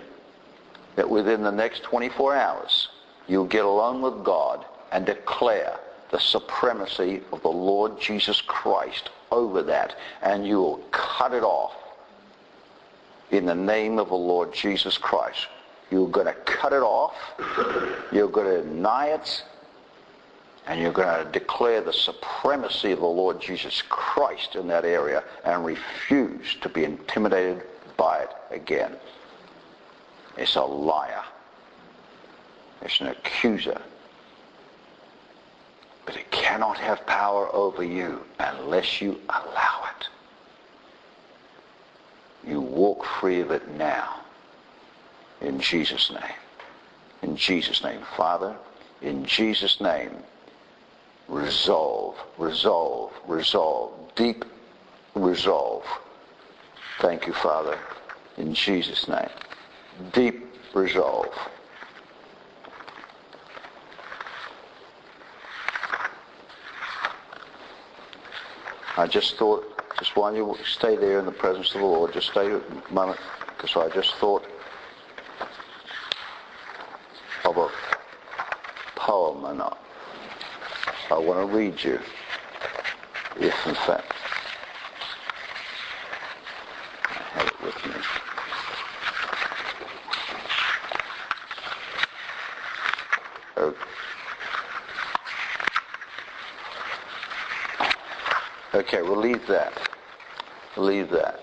[0.96, 2.88] that within the next 24 hours,
[3.26, 4.64] you'll get along with God
[4.94, 5.78] and declare
[6.12, 11.74] the supremacy of the Lord Jesus Christ over that, and you will cut it off
[13.32, 15.48] in the name of the Lord Jesus Christ.
[15.90, 17.16] You're going to cut it off.
[18.12, 19.44] You're going to deny it.
[20.66, 25.24] And you're going to declare the supremacy of the Lord Jesus Christ in that area
[25.44, 27.64] and refuse to be intimidated
[27.96, 28.92] by it again.
[30.38, 31.24] It's a liar.
[32.80, 33.80] It's an accuser.
[36.06, 40.08] But it cannot have power over you unless you allow it.
[42.48, 44.20] You walk free of it now.
[45.40, 46.38] In Jesus' name.
[47.22, 48.00] In Jesus' name.
[48.16, 48.54] Father,
[49.00, 50.10] in Jesus' name,
[51.28, 54.44] resolve, resolve, resolve, deep
[55.14, 55.84] resolve.
[57.00, 57.78] Thank you, Father,
[58.36, 59.28] in Jesus' name.
[60.12, 61.32] Deep resolve.
[68.96, 69.64] I just thought,
[69.98, 72.60] just while you stay there in the presence of the Lord, just stay a
[72.92, 73.18] moment,
[73.56, 74.44] because I just thought
[77.44, 77.68] of a
[78.94, 79.76] poem, and I,
[81.10, 81.98] I want to read you,
[83.36, 84.12] if in fact
[87.04, 88.00] I have it with me.
[98.74, 98.83] Okay.
[98.94, 99.72] Okay, we'll leave that.
[100.76, 101.40] We'll leave that.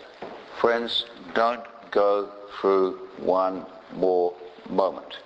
[0.62, 4.34] Friends, don't go through one more
[4.70, 5.18] moment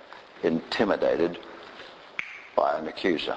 [0.42, 1.38] intimidated
[2.56, 3.36] by an accuser.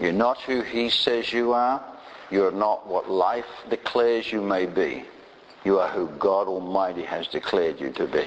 [0.00, 1.80] You're not who he says you are.
[2.32, 5.04] You're not what life declares you may be.
[5.64, 8.26] You are who God Almighty has declared you to be.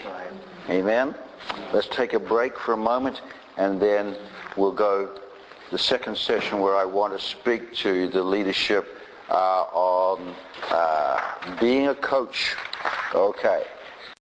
[0.70, 1.14] Amen?
[1.74, 3.20] Let's take a break for a moment
[3.58, 4.16] and then
[4.56, 5.20] we'll go
[5.70, 10.36] the second session where I want to speak to the leadership on
[10.70, 12.56] uh, being a coach.
[13.14, 13.64] Okay.